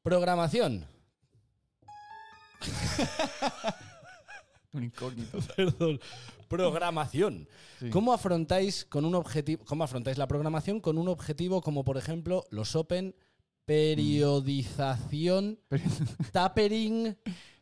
[0.03, 0.87] Programación.
[4.73, 5.39] Un incógnito.
[5.57, 6.01] Perdón.
[6.57, 7.49] Programación.
[7.81, 7.91] Sí.
[7.91, 12.45] ¿Cómo afrontáis con un objetivo, cómo afrontáis la programación con un objetivo como por ejemplo
[12.51, 13.15] los Open,
[13.65, 15.59] periodización,
[16.33, 17.17] tapering,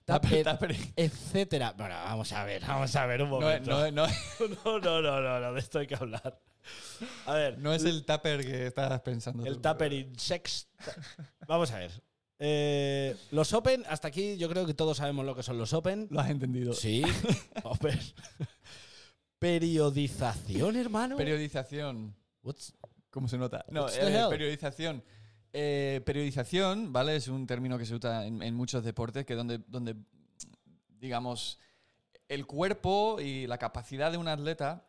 [0.05, 1.75] Tape- tape- tape- etcétera?
[1.77, 3.71] Bueno, vamos a ver, vamos a ver un momento.
[3.71, 4.07] no, no,
[4.65, 6.41] No, no, no, no, no, de esto hay que hablar.
[7.27, 9.47] A ver, no es el tupper que estabas pensando.
[9.47, 10.69] el tapering sex.
[11.49, 11.91] Vamos a ver.
[12.43, 16.09] Eh, los Open, hasta aquí yo creo que todos sabemos lo que son los Open.
[16.11, 16.73] Lo has entendido.
[16.73, 17.03] Sí.
[17.65, 17.99] Open.
[19.41, 21.17] Periodización, hermano.
[21.17, 22.15] Periodización.
[22.45, 22.75] What's-
[23.11, 23.65] ¿Cómo se nota?
[23.71, 25.03] No, eh, periodización.
[25.53, 27.17] Eh, periodización, ¿vale?
[27.17, 29.97] Es un término que se usa en, en muchos deportes, que donde, donde,
[31.01, 31.59] digamos,
[32.29, 34.87] el cuerpo y la capacidad de un atleta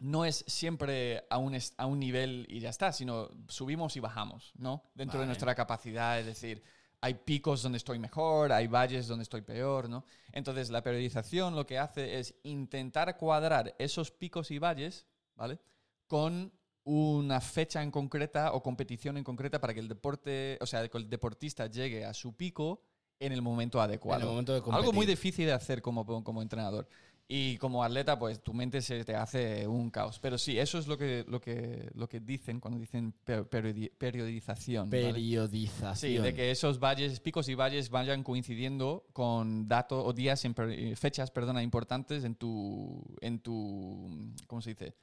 [0.00, 4.52] no es siempre a un, a un nivel y ya está, sino subimos y bajamos,
[4.56, 4.82] ¿no?
[4.94, 6.62] Dentro de nuestra capacidad, es decir,
[7.04, 10.06] hay picos donde estoy mejor, hay valles donde estoy peor, ¿no?
[10.32, 15.58] Entonces, la periodización lo que hace es intentar cuadrar esos picos y valles, ¿vale?
[16.06, 16.50] Con
[16.84, 20.96] una fecha en concreta o competición en concreta para que el deporte, o sea, que
[20.96, 22.80] el deportista llegue a su pico
[23.20, 24.22] en el momento adecuado.
[24.22, 26.88] En el momento de Algo muy difícil de hacer como, como entrenador.
[27.26, 30.18] Y como atleta, pues tu mente se te hace un caos.
[30.20, 33.90] Pero sí, eso es lo que, lo que, lo que dicen cuando dicen per- periodi-
[33.96, 34.90] periodización.
[34.90, 35.04] ¿vale?
[35.06, 35.96] Periodización.
[36.12, 40.44] Sí, de que esos valles, picos y valles vayan coincidiendo con datos o días,
[40.96, 44.94] fechas, perdona, importantes en tu, en tu, ¿cómo se dice?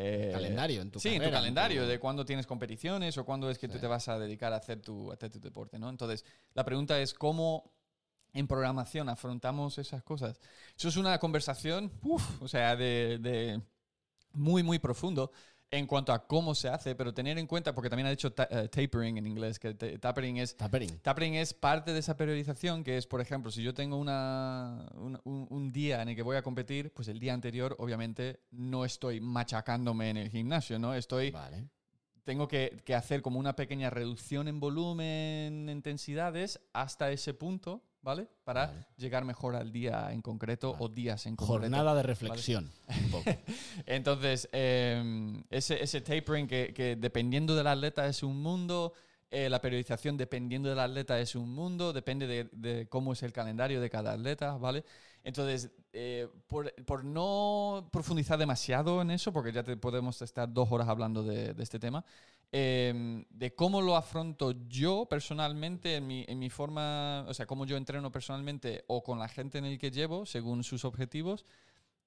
[0.00, 3.18] Eh, calendario, en tu sí, en tu carrera, en calendario, tu- de cuándo tienes competiciones
[3.18, 3.80] o cuándo es que tú Sí.
[3.80, 5.90] te vas a dedicar a hacer tu, a hacer tu deporte, ¿no?
[5.90, 7.72] Entonces, la pregunta es cómo
[8.32, 10.40] en programación afrontamos esas cosas.
[10.76, 13.60] Eso es una conversación, uf, o sea, de, de
[14.32, 15.32] muy, muy profundo
[15.70, 18.48] en cuanto a cómo se hace, pero tener en cuenta, porque también ha dicho ta-
[18.50, 20.98] eh, tapering en inglés, que ta- tapering es Tapering.
[21.00, 25.20] Tapering es parte de esa periodización que es, por ejemplo, si yo tengo una, un,
[25.24, 28.86] un- un día en el que voy a competir, pues el día anterior, obviamente, no
[28.86, 30.94] estoy machacándome en el gimnasio, ¿no?
[30.94, 31.68] Estoy, Vale.
[32.24, 37.82] tengo que, que hacer como una pequeña reducción en volumen, en intensidades, hasta ese punto,
[38.02, 38.28] ¿vale?
[38.44, 38.86] Para Vale.
[38.96, 40.84] llegar mejor al día en concreto Vale.
[40.84, 41.60] o días en concreto.
[41.60, 42.70] Jornada de reflexión.
[42.88, 43.30] Un poco.
[43.86, 48.92] Entonces, eh, ese, ese tapering que, que dependiendo del atleta es un mundo,
[49.30, 53.32] eh, la periodización dependiendo del atleta es un mundo, depende de, de cómo es el
[53.32, 54.84] calendario de cada atleta, ¿vale?
[55.28, 60.72] Entonces, eh, por, por no profundizar demasiado en eso, porque ya te podemos estar dos
[60.72, 62.02] horas hablando de, de este tema,
[62.50, 67.66] eh, de cómo lo afronto yo personalmente en mi, en mi forma, o sea, cómo
[67.66, 71.44] yo entreno personalmente o con la gente en el que llevo, según sus objetivos,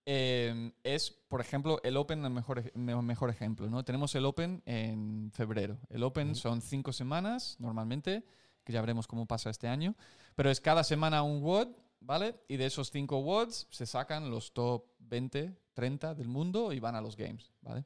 [0.07, 3.69] eh, es, por ejemplo, el Open el mejor, ej- me- mejor ejemplo.
[3.69, 3.83] ¿no?
[3.85, 5.77] Tenemos el Open en febrero.
[5.89, 8.23] El Open son cinco semanas normalmente,
[8.63, 9.95] que ya veremos cómo pasa este año,
[10.35, 11.67] pero es cada semana un WOD,
[12.01, 12.35] ¿vale?
[12.47, 16.95] Y de esos cinco WODs se sacan los top 20, 30 del mundo y van
[16.95, 17.85] a los Games, ¿vale?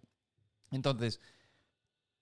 [0.72, 1.22] Entonces,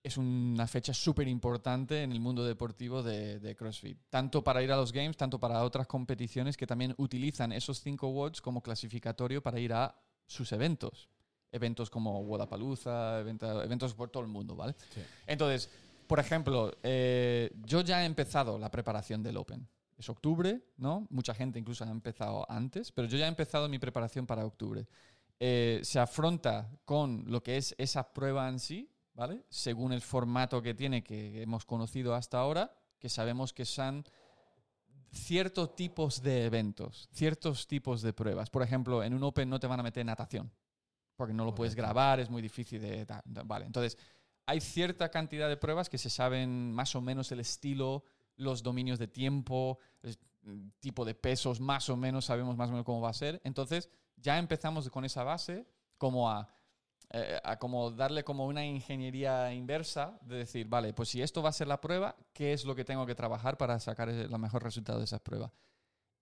[0.04, 3.98] es una fecha súper importante en el mundo deportivo de, de CrossFit.
[4.10, 8.10] Tanto para ir a los Games, tanto para otras competiciones que también utilizan esos cinco
[8.10, 9.96] WODs como clasificatorio para ir a
[10.28, 11.10] sus eventos.
[11.52, 14.76] Eventos como Wodapalooza, eventos por todo el mundo, ¿vale?
[14.94, 15.02] Sí.
[15.28, 15.70] Entonces,
[16.08, 19.68] por ejemplo, eh, yo ya he empezado la preparación del Open.
[20.04, 21.08] Es octubre, ¿no?
[21.12, 24.86] Mucha gente incluso ha empezado antes, pero yo ya he empezado mi preparación para octubre.
[25.40, 29.46] Eh, se afronta con lo que es esa prueba en sí, ¿vale?
[29.48, 34.04] Según el formato que tiene que hemos conocido hasta ahora, que sabemos que son
[35.10, 38.50] ciertos tipos de eventos, ciertos tipos de pruebas.
[38.50, 40.52] Por ejemplo, en un Open no te van a meter natación,
[41.16, 43.08] porque no lo puedes grabar, es muy difícil de...
[43.46, 43.98] Vale, entonces
[44.48, 48.04] hay cierta cantidad de pruebas que se saben más o menos el estilo,
[48.36, 50.18] los dominios de tiempo, el
[50.80, 53.42] tipo de pesos, más o menos sabemos más o menos cómo va a ser.
[53.44, 55.66] Entonces, ya empezamos con esa base
[55.98, 56.50] como a,
[57.12, 61.54] eh, como darle como una ingeniería inversa de decir, vale, pues si esto va a
[61.54, 65.00] ser la prueba, ¿qué es lo que tengo que trabajar para sacar el mejor resultado
[65.00, 65.54] de esa prueba?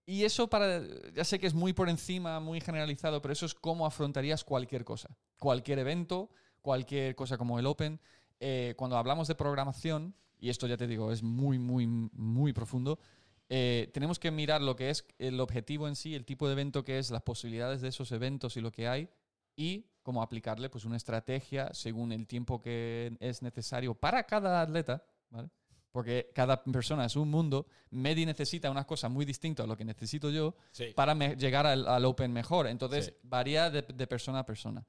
[0.06, 0.82] Y eso para,
[1.14, 4.84] ya sé que es muy por encima, muy generalizado, pero eso es cómo afrontarías cualquier
[4.84, 6.30] cosa, cualquier evento,
[6.62, 8.00] cualquier cosa como el Open.
[8.40, 13.00] Eh, cuando hablamos de programación, y esto ya te digo, es muy, muy, muy profundo,
[13.48, 16.84] eh, tenemos que mirar lo que es el objetivo en sí, el tipo de evento
[16.84, 19.10] que es, las posibilidades de esos eventos y lo que hay,
[19.56, 25.04] y cómo aplicarle pues, una estrategia según el tiempo que es necesario para cada atleta,
[25.30, 25.50] ¿vale?
[25.92, 27.68] porque cada persona es un mundo.
[27.90, 30.56] Medi necesita unas cosas muy distintas a lo que necesito yo
[30.96, 32.68] para llegar al, Open mejor.
[32.68, 34.86] Entonces, varía de, persona a persona.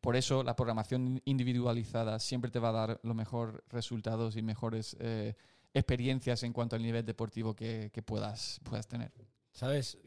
[0.00, 4.96] Por eso la programación individualizada siempre te va a dar los mejores resultados y mejores
[5.00, 5.34] eh,
[5.74, 9.12] experiencias en cuanto al nivel deportivo que, puedas, puedas tener.
[9.52, 9.98] ¿Sabes?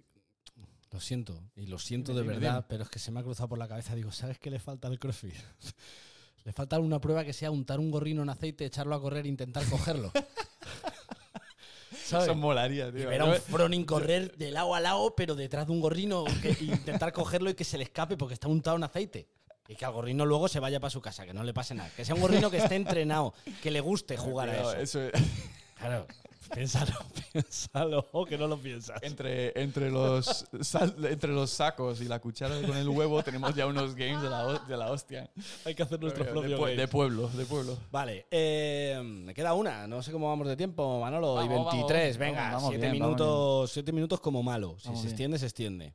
[0.91, 3.59] Lo siento, y lo siento de verdad, pero es que se me ha cruzado por
[3.59, 3.93] la cabeza.
[3.93, 5.35] Digo, ¿sabes qué le falta al CrossFit?
[6.45, 9.29] le falta una prueba que sea untar un gorrino en aceite, echarlo a correr e
[9.29, 10.11] intentar cogerlo.
[12.03, 12.27] ¿Sabes?
[12.27, 13.11] Eso molaría, tío.
[13.11, 17.13] Era un froning correr de lado a lado, pero detrás de un gorrino, e intentar
[17.13, 19.27] cogerlo y que se le escape porque está untado en aceite.
[19.70, 21.91] Y que al gorrino luego se vaya para su casa, que no le pase nada.
[21.95, 24.99] Que sea un gorrino que esté entrenado, que le guste jugar a eso.
[25.78, 26.07] Claro,
[26.53, 26.91] piénsalo,
[27.32, 29.01] piénsalo, que no lo piensas.
[29.03, 30.45] Entre, entre, los,
[31.03, 34.59] entre los sacos y la cuchara con el huevo tenemos ya unos games de la,
[34.67, 35.30] de la hostia.
[35.65, 37.78] Hay que hacer nuestro propio de, de, pueblo, de pueblo.
[37.91, 39.88] Vale, eh, me queda una.
[39.88, 41.43] No sé cómo vamos de tiempo, Manolo.
[41.43, 44.78] y 23, venga, 7 minutos, siete minutos como malo.
[44.80, 45.93] Si se extiende, se extiende.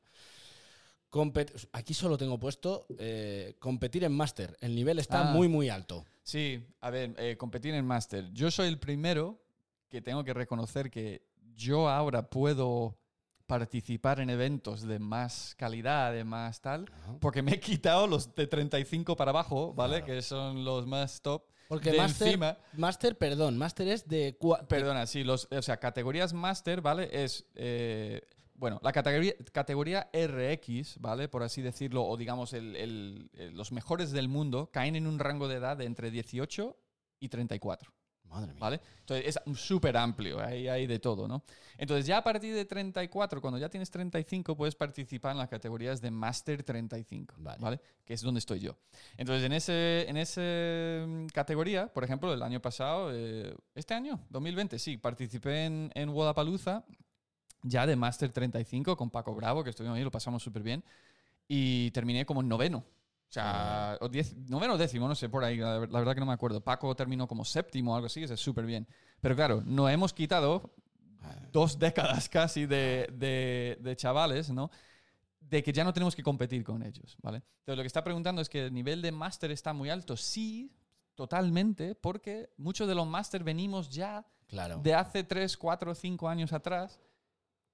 [1.73, 4.57] Aquí solo tengo puesto eh, competir en máster.
[4.61, 5.33] El nivel está ah.
[5.33, 6.05] muy, muy alto.
[6.23, 8.33] Sí, a ver, eh, competir en máster.
[8.33, 9.43] Yo soy el primero
[9.89, 11.23] que tengo que reconocer que
[11.55, 12.99] yo ahora puedo
[13.47, 16.91] participar en eventos de más calidad, de más tal,
[17.21, 20.03] porque me he quitado los de 35 para abajo, ¿vale?
[20.03, 21.45] Que son los más top.
[21.69, 24.37] Porque Master, Master, perdón, Master es de...
[24.69, 27.09] Perdona, sí, los, o sea, categorías Master, ¿vale?
[27.13, 28.23] Es eh,
[28.55, 31.29] bueno, la categoría, categoría RX, ¿vale?
[31.29, 35.77] Por así decirlo, o digamos los mejores del mundo, caen en un rango de edad
[35.77, 36.77] de entre 18
[37.21, 37.93] y 34.
[38.25, 38.61] Madre mía.
[38.61, 38.81] ¿Vale?
[39.01, 41.45] Entonces es súper amplio, ahí hay de todo, ¿no?
[41.77, 46.01] Entonces ya a partir de 34, cuando ya tienes 35, puedes participar en las categorías
[46.01, 47.81] de Master 35, ¿vale?
[48.05, 48.77] Que es donde estoy yo.
[49.17, 54.21] Entonces en esa en ese mm, categoría, por ejemplo, el año pasado, eh, este año,
[54.31, 56.85] 2020, sí, participé en, en Wodapalooza
[57.65, 60.85] ya de Master 35 con Paco Bravo, que estuvimos ahí, lo pasamos súper bien.
[61.49, 62.79] Y terminé como en noveno.
[62.79, 66.27] O sea, o diez, noveno o décimo, no sé, por ahí, la, verdad que no
[66.27, 66.61] me acuerdo.
[66.61, 68.87] Paco terminó como séptimo o algo así, es súper bien.
[69.21, 70.75] Pero claro, no hemos quitado
[71.51, 74.71] dos décadas casi de, de, de, chavales, ¿no?
[75.41, 77.39] De que ya no tenemos que competir con ellos, ¿vale?
[77.61, 80.17] Entonces, lo que está preguntando es que el nivel de máster está muy alto.
[80.17, 80.71] Sí,
[81.15, 84.79] totalmente, porque muchos de los máster venimos ya claro.
[84.79, 87.01] de hace 3, 4, 5 años atrás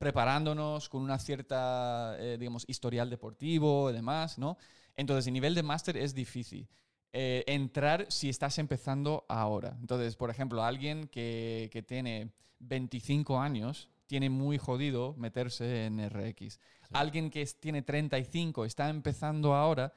[0.01, 4.57] preparándonos con una cierta, eh, digamos, historial deportivo y demás, ¿no?
[4.97, 6.67] Entonces, el nivel de máster es difícil.
[7.13, 9.77] Eh, entrar si estás empezando ahora.
[9.79, 16.59] Entonces, por ejemplo, alguien que, que, tiene 25 años tiene muy jodido meterse en RX.
[16.93, 19.93] Alguien que tiene 35, está empezando ahora,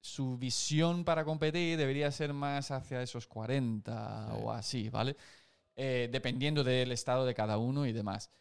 [0.00, 5.16] su visión para competir debería ser más hacia esos 40 o así, ¿vale?
[5.76, 8.32] Eh, dependiendo del estado de cada uno y demás.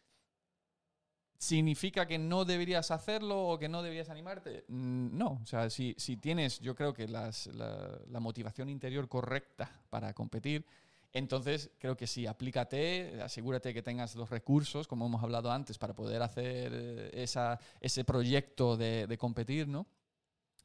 [1.38, 4.66] ¿Significa que no deberías hacerlo o que no deberías animarte?
[4.70, 9.70] Mm, no, o sea, si, si tienes, yo creo que la, la, motivación interior correcta
[9.92, 10.66] para competir,
[11.14, 15.94] entonces creo que sí, aplícate, asegúrate que tengas los recursos, como hemos hablado antes, para
[15.94, 19.86] poder hacer eh, esa, ese proyecto de, de competir, ¿no?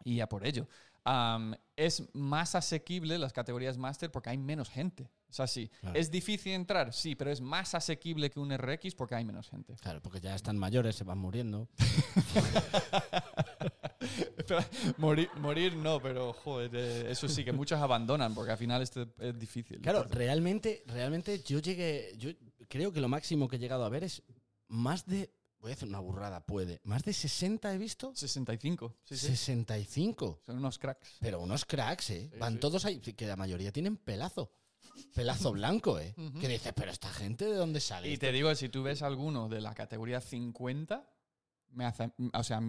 [0.05, 0.67] Y ya por ello
[1.77, 5.11] es más asequible las categorías máster porque hay menos gente.
[5.29, 9.15] O sea, sí, es difícil entrar, sí, pero es más asequible que un RX porque
[9.15, 9.75] hay menos gente.
[9.81, 11.71] Claro, porque ya están mayores, se van muriendo.
[14.99, 19.09] morir, morir, no, pero joder, eh, eso sí, que muchos abandonan porque al final esto
[19.19, 19.81] es difícil.
[19.81, 22.31] Claro, realmente, realmente yo llegué, yo
[22.69, 24.23] creo que lo máximo que he llegado a ver es
[24.69, 25.31] más de
[25.63, 26.81] Voy a hacer una burrada, puede.
[26.83, 28.13] ¿Más de 60 he visto?
[28.17, 28.97] 65.
[29.05, 30.41] Sí, 65.
[30.45, 31.19] Son unos cracks.
[31.21, 32.33] Pero unos cracks, ¿eh?
[32.37, 34.51] Van todos ahí, que la mayoría tienen pelazo.
[35.15, 36.17] Pelazo blanco, ¿eh?
[36.41, 38.11] Que dices, pero esta gente de dónde sale.
[38.11, 41.09] Y te digo, si tú ves alguno de la categoría 50,
[41.71, 42.61] me hace, o sea,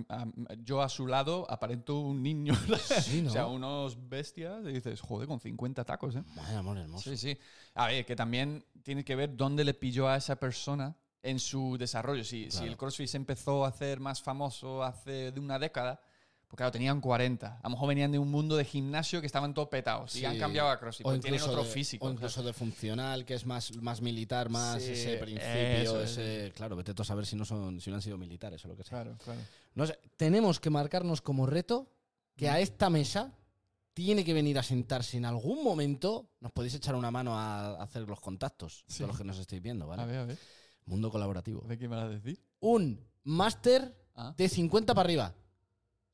[0.60, 2.54] yo a su lado aparento un niño.
[3.02, 3.32] Sí, ¿no?
[3.32, 6.24] O sea, unos bestias y dices, joder, con 50 tacos, ¿eh?
[6.36, 7.10] Vaya amor hermoso.
[7.10, 7.40] Sí, sí.
[7.74, 11.78] A ver, que también tiene que ver dónde le pilló a esa persona en su
[11.78, 12.24] desarrollo.
[12.24, 16.00] Si, si el CrossFit se empezó a hacer más famoso hace de una década,
[16.48, 17.60] pues claro, tenían 40.
[17.60, 20.26] A lo mejor venían de un mundo de gimnasio que estaban todos petados y Sí.
[20.26, 21.06] han cambiado a CrossFit.
[21.06, 22.06] O pues tienen incluso, otro de, físico.
[22.06, 25.48] o incluso de funcional, que es más, más militar, más Sí, ese principio,
[25.82, 26.12] eso es.
[26.18, 26.52] ese.
[26.56, 28.76] Claro, vete tú a saber si no son, si no han sido militares o lo
[28.76, 29.02] que sea.
[29.02, 29.40] Claro, claro.
[29.74, 31.88] No sé, tenemos que marcarnos como reto
[32.36, 33.32] que a esta mesa
[33.96, 36.28] tiene que venir a sentarse en algún momento.
[36.40, 38.98] Nos podéis echar una mano a hacer los contactos, Sí.
[39.00, 40.02] todos los que nos estéis viendo, ¿vale?
[40.04, 40.38] A ver, a ver.
[40.86, 41.62] Mundo colaborativo.
[41.68, 42.40] Ver qué me vas a decir.
[42.60, 44.34] Un máster Ah.
[44.38, 45.34] de 50 para arriba.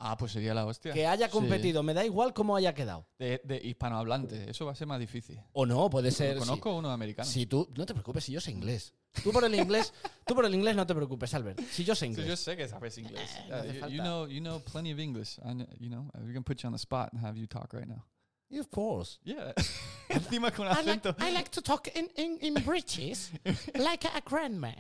[0.02, 0.94] Ah, pues sería la hostia.
[0.94, 3.06] Que haya competido, me da igual cómo haya quedado.
[3.18, 4.50] De, de hispanohablante.
[4.50, 5.38] Eso va a ser más difícil.
[5.52, 6.38] O no, puede ser.
[6.38, 7.28] Conozco uno americano.
[7.30, 8.94] Si tú, no te preocupes, si yo sé inglés.
[9.24, 9.92] Tú por el inglés,
[10.26, 11.60] tú por el inglés no te preocupes, Albert.
[11.72, 12.26] Si yo sé inglés.
[12.28, 13.30] yo sé que sabes inglés.
[13.36, 14.04] Eh, no Uh, hace you, you falta.
[14.04, 15.38] know, you know plenty of English.
[15.40, 17.74] I kn- you know, we can put you on the spot and have you talk
[17.74, 18.06] right now.
[18.50, 19.20] Yeah, of course.
[19.24, 19.54] Yeah.
[20.10, 21.16] Encima con I like, acento.
[21.20, 23.30] I like to talk in, in, in British,
[23.76, 24.72] like a grandma.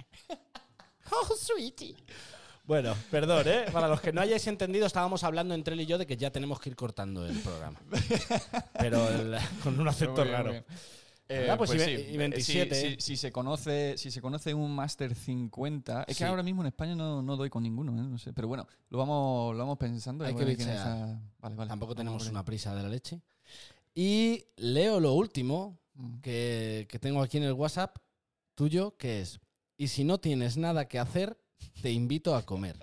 [1.11, 1.95] Oh, sweetie.
[2.65, 3.65] Bueno, perdón, ¿eh?
[3.71, 6.31] Para los que no hayáis entendido, estábamos hablando entre él y yo de que ya
[6.31, 7.79] tenemos que ir cortando el programa.
[8.77, 10.51] Pero el- con un acento bien, raro.
[10.51, 10.61] muy
[11.29, 11.49] bien.
[11.51, 12.89] Ah, pues y ve- sí, y 27, Si, eh.
[12.99, 16.23] si- si se conoce, si se conoce un Master 50, es Sí.
[16.23, 18.07] que ahora mismo en España no, no doy con ninguno, ¿eh?
[18.07, 20.23] no sé, pero bueno, lo vamos, lo vamos pensando.
[20.25, 20.95] y Hay que ver quién es bichear.
[20.97, 21.69] esa- Vale, vale.
[21.69, 22.31] Tampoco vamos tenemos por ahí.
[22.31, 23.21] una prisa de la leche.
[24.01, 26.19] Y leo lo último Mm.
[26.21, 27.97] que, que tengo aquí en el WhatsApp
[28.55, 29.39] tuyo, que es,
[29.77, 31.37] y si no tienes nada que hacer,
[31.81, 32.77] te invito a comer.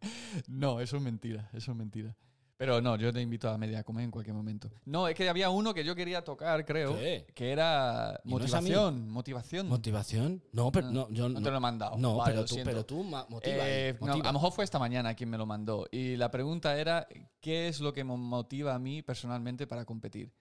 [0.48, 2.16] No, eso es mentira, eso es mentira.
[2.62, 4.70] Pero no, yo te invito a media comer en cualquier momento.
[4.84, 7.26] No, es que había uno que yo quería tocar, creo, ¿Qué?
[7.34, 9.68] que era ¿Y no motivación, motivación.
[9.68, 10.44] ¿Motivación?
[10.52, 11.96] No, pero Ah, no, yo no te lo he mandado.
[11.98, 13.68] No, Vale, pero, tú, pero tú motiva.
[13.68, 14.28] Eh, no, motiva.
[14.28, 15.88] a lo mejor fue esta mañana quien me lo mandó.
[15.90, 17.08] Y la pregunta era,
[17.40, 20.32] ¿qué es lo que me motiva a mí personalmente para competir?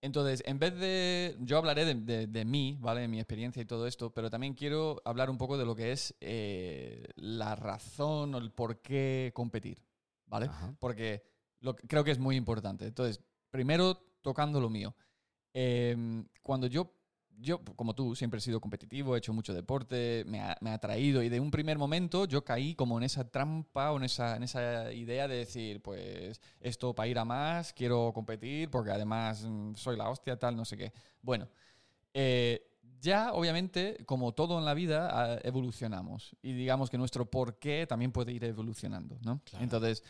[0.00, 1.36] Entonces, en vez de...
[1.40, 3.02] Yo hablaré de, de- de mí, ¿vale?
[3.02, 5.92] De mi experiencia y todo esto, pero también quiero hablar un poco de lo que
[5.92, 9.82] es eh, la razón o el por qué competir,
[10.24, 10.46] ¿vale?
[10.46, 10.74] Ajá.
[10.80, 11.35] Porque
[11.66, 12.86] lo que- creo que es muy importante.
[12.86, 14.94] Entonces, primero tocando lo mío.
[15.54, 15.96] Eh,
[16.42, 16.92] cuando yo,
[17.38, 20.74] yo, como tú, siempre he sido competitivo, he hecho mucho deporte, me ha, me ha
[20.74, 24.36] atraído y de un primer momento yo caí como en esa trampa o en esa,
[24.36, 29.44] en esa idea de decir, pues esto para ir a más, quiero competir porque además
[29.44, 30.92] mm, soy la hostia, tal, no sé qué.
[31.22, 31.48] Bueno,
[32.14, 32.62] eh,
[33.00, 38.12] ya obviamente, como todo en la vida, ah, evolucionamos y digamos que nuestro porqué también
[38.12, 39.40] puede ir evolucionando, ¿no?
[39.44, 39.62] Claro.
[39.64, 40.02] Entonces,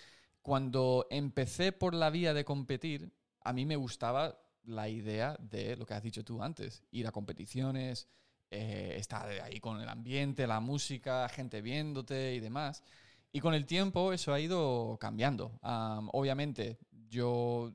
[0.46, 5.84] cuando empecé por la vía de competir, a mí me gustaba la idea de lo
[5.84, 8.06] que has dicho tú antes, ir a competiciones,
[8.52, 12.84] eh, estar ahí con el ambiente, la música, gente viéndote y demás.
[13.32, 15.58] Y con el tiempo eso ha ido cambiando.
[15.62, 17.72] Am, obviamente yo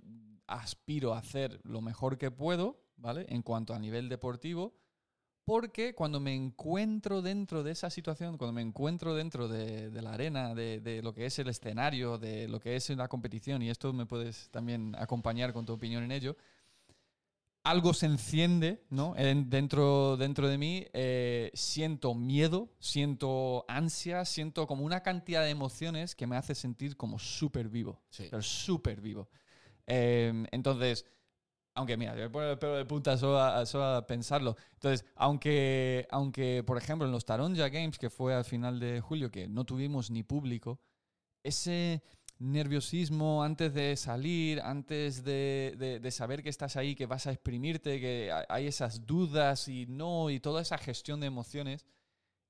[0.48, 3.26] aspiro a hacer lo mejor que puedo, ¿vale?
[3.28, 4.80] En cuanto a nivel deportivo,
[5.46, 10.14] porque cuando me encuentro dentro de esa situación, cuando me encuentro dentro de, de la
[10.14, 13.70] arena, de, de lo que es el escenario, de lo que es la competición, y
[13.70, 16.38] esto me puedes también acompañar con tu opinión en ello,
[17.64, 19.16] algo se enciende ¿no?
[19.16, 25.52] En- dentro, dentro de mí, eh, siento miedo, siento ansia, siento como una cantidad de
[25.52, 28.28] emociones que me hace sentir como súper vivo, Sí.
[28.32, 29.30] pero súper vivo.
[29.86, 31.06] Eh, entonces,
[31.74, 34.56] aunque mira, yo me pongo el pelo de punta solo a, pensarlo.
[34.74, 39.32] Entonces, aunque, aunque, por ejemplo, en los Taronja Games, que fue al final de julio,
[39.32, 40.80] que no tuvimos ni público,
[41.44, 42.04] ese
[42.40, 47.32] nerviosismo antes de salir, antes de, de- de saber que estás ahí, que vas a
[47.32, 51.86] exprimirte, que ha- hay esas dudas y no, y toda esa gestión de emociones,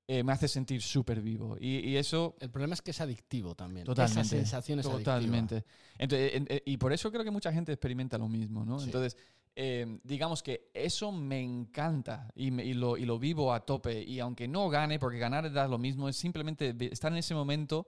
[0.08, 1.56] eh, me hace sentir súper vivo.
[1.60, 3.86] Y, y eso El problema es que es adictivo también.
[3.86, 4.20] Totalmente.
[4.20, 5.16] Esa sensación es adictiva.
[5.16, 5.64] Totalmente.
[5.98, 8.78] Entonces, en- en- y por eso creo que mucha gente experimenta lo mismo, ¿no?
[8.78, 8.86] Sí.
[8.86, 9.16] Entonces,
[9.54, 14.02] eh, digamos que eso me encanta y, me- y lo, y lo vivo a tope.
[14.02, 17.86] Y aunque no gane, porque ganar da lo mismo, es simplemente estar en ese momento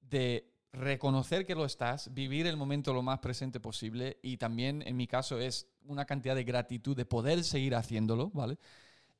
[0.00, 4.94] de reconocer que lo estás, vivir el momento lo más presente posible y también, en
[4.96, 8.58] mi caso, es una cantidad de gratitud de poder seguir haciéndolo, ¿vale?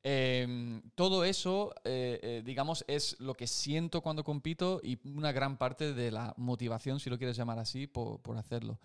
[0.09, 5.59] Eh, todo eso, eh, eh, digamos, es lo que siento cuando compito y una gran
[5.59, 8.79] parte de la motivación, si lo quieres llamar así, por, por hacerlo.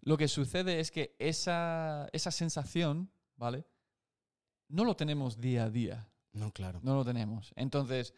[0.00, 3.66] Lo que sucede es que esa, esa sensación, ¿vale?
[4.68, 6.80] No lo tenemos día a día, No, claro.
[6.82, 7.52] no lo tenemos.
[7.54, 8.14] Entonces,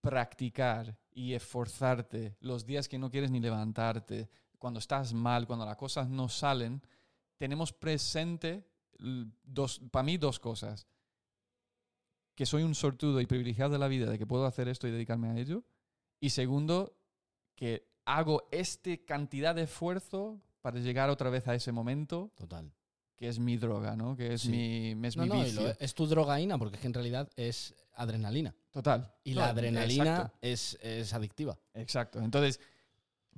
[0.00, 5.76] practicar y esforzarte los días que no quieres ni levantarte, cuando estás mal, cuando las
[5.76, 6.80] cosas no salen,
[7.38, 8.68] tenemos presente
[9.42, 10.86] dos, para mí dos cosas.
[12.36, 14.92] Que soy un sortudo y privilegiado de la vida de que puedo hacer esto y
[14.92, 15.64] dedicarme a ello.
[16.20, 16.96] Y segundo,
[17.56, 22.70] que hago esta cantidad de esfuerzo para llegar otra vez a ese momento Total.
[23.16, 24.16] que es mi droga, ¿no?
[24.16, 24.50] Que es Sí.
[24.50, 25.62] mi, es No, mi no, y vicio.
[25.62, 28.54] lo- es tu drogaína, porque es que en realidad es adrenalina.
[28.70, 29.12] Total.
[29.24, 31.58] Y No, la adrenalina es, es adictiva.
[31.74, 32.20] exacto.
[32.20, 32.60] Entonces,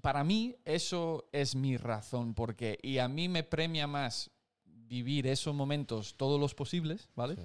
[0.03, 4.30] para mí eso es mi razón, porque y a mí me premia más
[4.64, 7.36] vivir esos momentos todos los posibles, ¿vale?
[7.36, 7.42] Sí,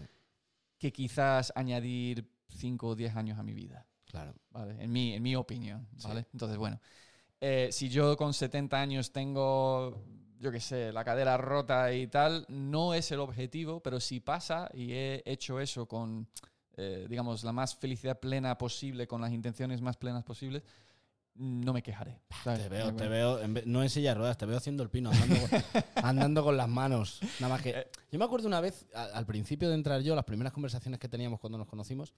[0.83, 3.87] Que quizás añadir 5 o 10 años a mi vida.
[4.03, 4.33] claro.
[4.51, 4.75] ¿vale?
[4.83, 6.09] En mi, en mi opinión, Sí.
[6.09, 6.25] ¿vale?
[6.33, 6.77] Entonces, bueno,
[7.39, 10.03] eh, si yo con 70 años tengo,
[10.41, 14.69] yo qué sé, la cadera rota y tal, no es el objetivo, pero si pasa
[14.73, 16.27] y he hecho eso con,
[16.75, 20.63] eh, digamos, la más felicidad plena posible, con las intenciones más plenas posibles,
[21.35, 22.19] no me quejaré.
[22.43, 22.61] ¿sabes?
[22.63, 24.89] Te veo, te veo, en vez- no en silla de ruedas, te veo haciendo el
[24.89, 27.19] pino, andando con, andando con las manos.
[27.39, 27.69] Nada más que.
[27.71, 27.87] Eh.
[28.11, 31.09] Yo me acuerdo una vez, a- al principio de entrar yo, las primeras conversaciones que
[31.09, 32.13] teníamos cuando nos conocimos,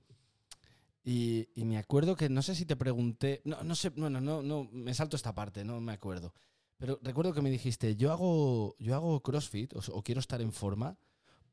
[1.03, 3.41] y, y me acuerdo que no sé si te pregunté.
[3.45, 6.33] No, no sé, bueno, no, no, me salto esta parte, no me acuerdo.
[6.77, 10.51] Pero recuerdo que me dijiste, yo hago, yo hago CrossFit o, o quiero estar en
[10.51, 10.97] forma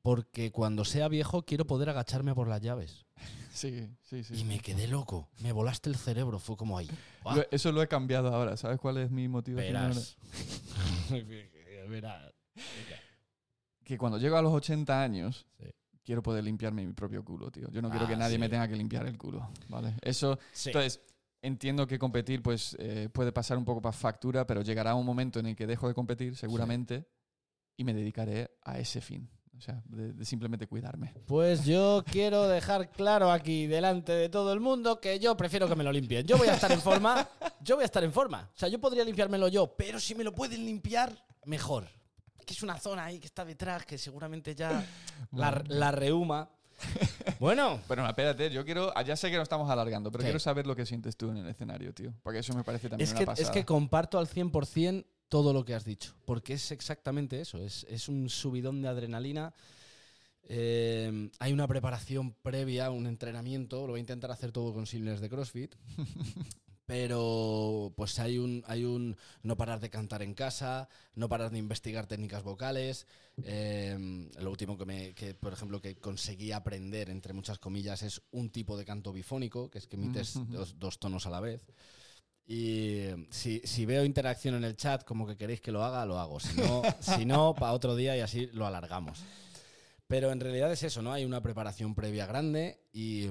[0.02, 3.04] porque cuando sea viejo quiero poder agacharme por las llaves.
[3.54, 4.34] Sí, sí, sí.
[4.40, 5.28] Y me quedé loco.
[5.40, 6.88] Me volaste el cerebro, fue como ahí.
[7.50, 8.56] eso lo he cambiado ahora.
[8.56, 9.60] ¿Sabes cuál es mi ahora?
[9.60, 10.16] Verás.
[11.90, 12.32] Verás.
[13.84, 15.66] Que cuando llego a los 80 años, Sí.
[16.02, 17.68] quiero poder limpiarme mi propio culo, tío.
[17.70, 19.96] Yo no quiero Ah, que nadie me tenga que limpiar el culo, ¿vale?
[20.00, 20.70] Eso Sí.
[20.70, 21.02] Entonces,
[21.42, 25.40] entiendo que competir pues eh, puede pasar un poco para factura, pero llegará un momento
[25.40, 27.06] en el que dejo de competir, seguramente,
[27.76, 29.28] y me dedicaré a ese fin.
[29.56, 31.14] O sea, de, de simplemente cuidarme.
[31.26, 35.76] Pues yo quiero dejar claro aquí delante de todo el mundo que yo prefiero que
[35.76, 36.26] me lo limpien.
[36.26, 37.28] Yo voy a estar en forma,
[37.60, 38.50] yo voy a estar en forma.
[38.54, 41.12] O sea, yo podría limpiármelo yo, pero si me lo pueden limpiar,
[41.44, 41.86] mejor.
[42.44, 44.84] Que es una zona ahí que está detrás que seguramente ya
[45.30, 46.48] la, la reuma.
[47.38, 48.92] Bueno, Pero no, espérate, yo quiero.
[48.96, 51.36] ah, Ya sé que nos estamos alargando, pero quiero saber lo que sientes tú en
[51.36, 52.12] el escenario, tío.
[52.24, 53.46] Porque eso me parece también es una que, pasada.
[53.46, 57.86] es que comparto al 100% todo lo que has dicho, porque es exactamente eso, es,
[57.88, 59.54] es un subidón de adrenalina.
[60.42, 65.22] Eh, hay una preparación previa, un entrenamiento, lo voy a intentar hacer todo con signos
[65.22, 65.74] de CrossFit,
[66.84, 71.60] pero pues hay un, hay un no parar de cantar en casa, no parar de
[71.60, 73.06] investigar técnicas vocales.
[73.42, 78.20] eh, lo último que, me, que, por ejemplo, que conseguí aprender, entre muchas comillas, es
[78.32, 81.64] un tipo de canto bifónico, que es que emites dos, dos tonos a la vez.
[82.46, 86.18] Y si, si veo interacción en el chat, como que queréis que lo haga, lo
[86.18, 86.40] hago.
[86.40, 89.22] Si no, si no para otro día y así lo alargamos.
[90.06, 91.12] Pero en realidad es eso, ¿no?
[91.12, 93.28] Hay una preparación previa grande y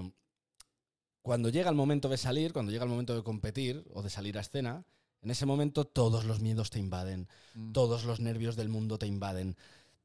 [1.21, 4.37] cuando llega el momento de salir, cuando llega el momento de competir o de salir
[4.37, 4.83] a escena,
[5.21, 7.73] en ese momento todos los miedos te invaden, Mm.
[7.73, 9.55] todos los nervios del mundo te invaden,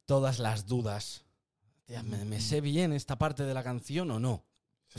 [0.05, 1.25] todas las dudas.
[1.87, 4.45] Tía, ¿me, me sé bien esta parte de la canción o no?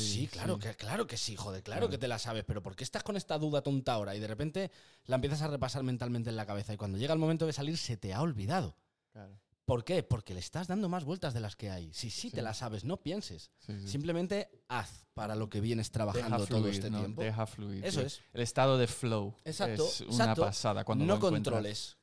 [0.01, 0.61] Sí, claro, sí.
[0.61, 1.89] Que, claro que sí, joder, claro, Claro.
[1.91, 4.15] que te la sabes, pero ¿por qué estás con esta duda tonta ahora?
[4.15, 4.71] Y de repente
[5.05, 7.77] la empiezas a repasar mentalmente en la cabeza y cuando llega el momento de salir
[7.77, 8.75] se te ha olvidado.
[9.11, 9.39] Claro.
[9.65, 10.01] ¿Por qué?
[10.01, 11.91] Porque le estás dando más vueltas de las que hay.
[11.93, 12.31] Si sí, Sí.
[12.31, 13.51] te la sabes, no pienses.
[13.57, 13.85] Sí.
[13.85, 16.99] Simplemente haz para lo que vienes trabajando Deja todo fluir, este ¿no?
[16.99, 17.21] tiempo.
[17.21, 17.83] Deja fluir.
[17.85, 18.21] Eso es.
[18.31, 19.35] El estado de flow.
[19.43, 20.41] Exacto, Es una exacto.
[20.43, 21.97] pasada cuando no controles,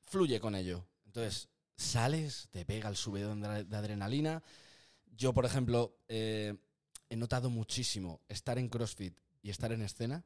[0.00, 0.84] fluye con ello.
[1.06, 4.42] Entonces, sales, te pega el subidón de, de adrenalina.
[5.14, 6.56] Yo, por ejemplo, eh,
[7.12, 10.24] he notado muchísimo estar en CrossFit y estar en escena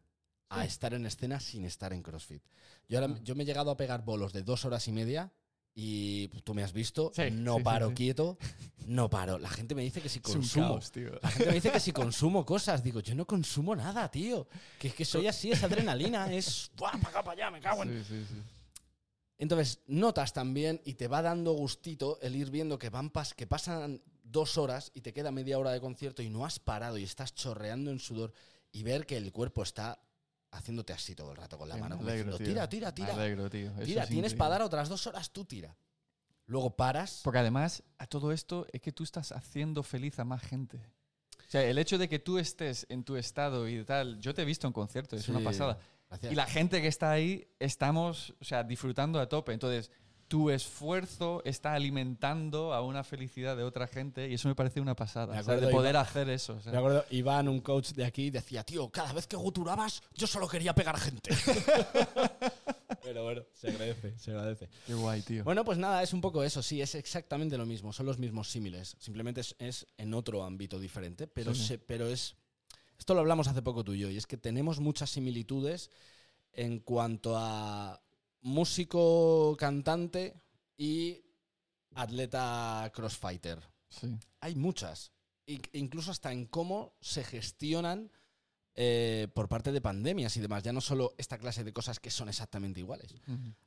[0.48, 2.42] a estar en escena sin estar en CrossFit.
[2.88, 3.20] Yo, ahora, Ah.
[3.24, 5.32] yo me he llegado a pegar bolos de dos horas y media
[5.74, 8.38] y tú me has visto, Sí, no sí, paro quieto,
[8.86, 9.38] no paro.
[9.38, 10.20] La gente me dice que si
[10.60, 10.68] consumo.
[10.74, 11.10] caos, tío.
[11.20, 14.46] La gente me dice que si consumo cosas, digo, yo no consumo nada, tío.
[14.78, 17.82] Que es que soy así, es adrenalina, es ¡buah, para acá, para allá, me cago
[17.82, 18.04] en
[19.38, 23.46] entonces, notas también y te va dando gustito el ir viendo que, van pas- que
[23.46, 27.04] pasan dos horas y te queda media hora de concierto y no has parado y
[27.04, 28.32] estás chorreando en sudor
[28.72, 30.00] y ver que el cuerpo está
[30.50, 31.96] haciéndote así todo el rato con la mano.
[31.96, 32.46] me como alegro, diciendo, tío.
[32.46, 33.14] tira, tira, tira.
[33.14, 33.70] alegro, tío.
[33.72, 35.76] Eso Tira, es tienes para dar otras dos horas, tú tira.
[36.46, 37.20] Luego paras.
[37.24, 40.78] Porque además, a todo esto es que tú estás haciendo feliz a más gente.
[41.46, 44.42] O sea, el hecho de que tú estés en tu estado y tal, yo te
[44.42, 45.78] he visto en concierto, es Sí, una pasada.
[46.08, 46.32] gracias.
[46.32, 49.52] Y la gente que está ahí, estamos, o sea, disfrutando a tope.
[49.52, 49.90] Entonces,
[50.28, 54.96] tu esfuerzo está alimentando a una felicidad de otra gente y eso me parece una
[54.96, 55.38] pasada.
[55.38, 56.54] O sea, de poder Iván- hacer eso.
[56.54, 56.72] o sea.
[56.72, 60.48] Me acuerdo, Iván, un coach de aquí, decía, tío, cada vez que guturabas, yo solo
[60.48, 61.30] quería pegar gente.
[63.02, 64.68] Pero bueno, se agradece, se agradece.
[64.86, 65.44] Qué guay, tío.
[65.44, 68.50] Bueno, pues nada, es un poco eso, sí, es exactamente lo mismo, son los mismos
[68.50, 71.64] símiles, simplemente es, es en otro ámbito diferente, pero, sí.
[71.64, 72.34] se- pero es...
[72.98, 75.90] Esto lo hablamos hace poco tú y yo, y es que tenemos muchas similitudes
[76.52, 78.00] en cuanto a
[78.46, 80.34] músico, cantante
[80.76, 81.20] y
[81.94, 83.60] atleta crossfighter.
[83.88, 84.16] Sí.
[84.40, 85.12] Hay muchas,
[85.72, 88.10] incluso hasta en cómo se gestionan
[88.74, 90.62] eh, por parte de pandemias y demás.
[90.62, 93.14] Ya no solo esta clase de cosas que son exactamente iguales.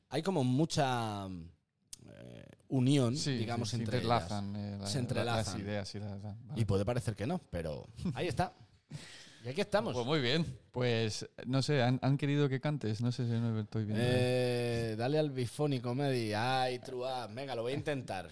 [0.08, 4.72] Hay como mucha eh, unión, Sí, digamos, sí, se entre entrelazan, ellas.
[4.72, 5.54] eh, la- Se la- entrelazan.
[5.54, 6.22] las ideas y las...
[6.22, 6.38] vale.
[6.56, 8.54] Y puede parecer que no, pero ahí está.
[9.44, 9.94] Y aquí estamos.
[9.94, 10.44] Pues muy bien.
[10.72, 13.00] Pues no sé, ¿han, han querido que cantes?
[13.00, 14.02] No sé si no estoy viendo.
[14.06, 16.32] Eh, dale al bifónico, Medi.
[16.34, 17.26] Ay, trua.
[17.26, 18.28] Venga, lo voy a intentar.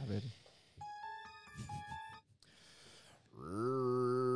[0.00, 0.22] A ver.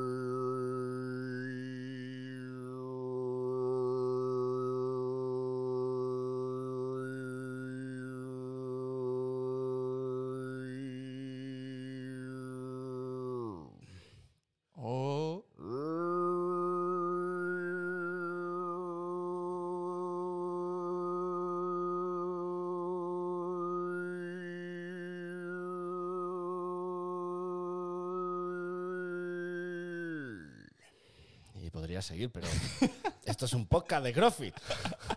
[31.94, 32.46] podría seguir, pero
[33.24, 34.54] esto es un podcast de CrossFit.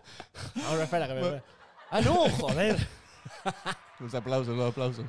[0.66, 1.42] Ahora espera que me...
[1.90, 2.28] ¡Ah, no!
[2.30, 2.76] ¡Joder!
[4.00, 5.06] los aplausos, los aplausos.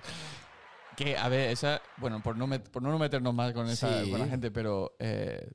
[0.96, 4.10] Que, a ver, esa, bueno, por no, met- por no meternos más con, esa, Sí.
[4.10, 5.48] con la gente, pero eh,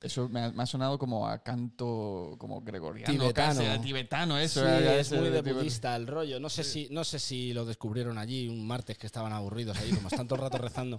[0.00, 3.12] eso me ha, me ha sonado como a canto como gregoriano.
[3.12, 3.60] Tibetano.
[3.60, 4.60] casi, tibetano, eso.
[4.60, 6.38] Sí, es muy de budista el rollo.
[6.38, 9.90] No sé, si, no sé si lo descubrieron allí un martes que estaban aburridos ahí,
[9.92, 10.98] como el rato rezando.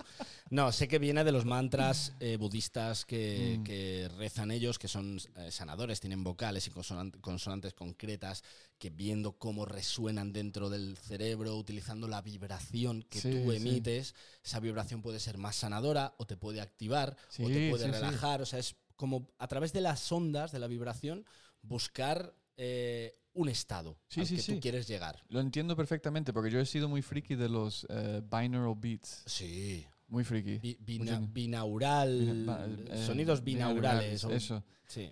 [0.50, 3.64] No, sé que viene de los mantras eh, budistas que, Mm.
[3.64, 8.44] que rezan ellos, que son eh, sanadores, tienen vocales y consonan- consonantes concretas,
[8.80, 14.60] que viendo cómo resuenan dentro del cerebro, utilizando la vibración que Sí, tú emites, esa
[14.60, 18.42] vibración puede ser más sanadora o te puede activar o te puede relajar.
[18.42, 21.26] O sea, es como a través de las ondas de la vibración
[21.62, 24.54] buscar eh, un estado Sí, al sí, que sí.
[24.56, 25.22] tú quieres llegar.
[25.30, 29.24] Lo entiendo perfectamente porque yo he sido muy friki de los eh, binaural beats.
[29.28, 29.86] Sí.
[30.08, 30.58] Muy friki.
[30.60, 32.20] Bi- bina- Mucho- binaural.
[32.20, 34.24] Bina- eh, sonidos binaurales.
[34.24, 34.64] Eso.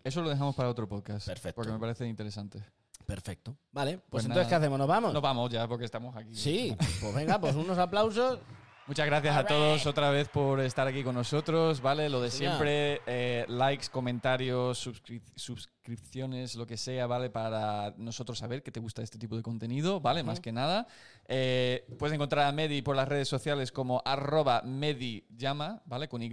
[0.03, 1.27] Eso lo dejamos para otro podcast.
[1.27, 1.55] Perfecto.
[1.55, 2.63] Porque me parece interesante.
[3.05, 3.55] Perfecto.
[3.71, 4.49] Vale, pues, Pues entonces, nada.
[4.49, 4.79] ¿qué hacemos?
[4.79, 5.13] ¿Nos vamos?
[5.13, 6.33] Nos vamos ya porque estamos aquí.
[6.33, 8.39] Sí, pues venga, pues unos aplausos.
[8.87, 12.07] Muchas gracias a todos otra vez por estar aquí con nosotros, ¿vale?
[12.07, 17.31] Lo de siempre, eh, likes, comentarios, suscri- suscripciones, lo que sea, ¿vale?
[17.31, 20.21] Para nosotros saber que te gusta este tipo de contenido, ¿vale?
[20.21, 20.85] Más que nada.
[21.27, 26.07] Eh, puedes encontrar a Medi por las redes sociales como arroba mediyama, ¿vale?
[26.07, 26.29] Con Y.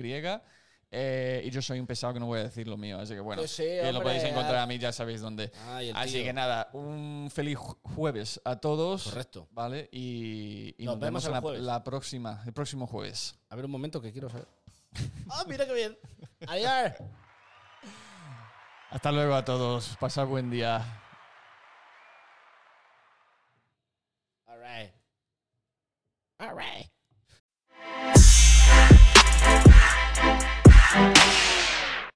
[0.95, 3.21] Eh, y yo soy un pesado que no voy a decir lo mío, así que
[3.21, 5.51] bueno, que lo podéis encontrar a mí, ya sabéis dónde.
[5.69, 6.25] Ay, Así tío.
[6.25, 9.05] que nada, un feliz ju- jueves a todos.
[9.05, 9.49] Correcto.
[9.53, 9.89] ¿Vale?
[9.91, 11.63] Y, y Nos nos, vemos la, jueves.
[11.63, 13.39] la próxima, el próximo jueves.
[13.49, 14.47] A ver un momento que quiero saber.
[15.31, 15.99] ¡Ah, mira qué bien!
[16.47, 16.93] ¡Adiós!
[18.91, 19.97] Hasta luego a todos.
[19.99, 20.85] Pasad buen día.
[24.47, 24.93] All right.
[26.39, 26.91] All right.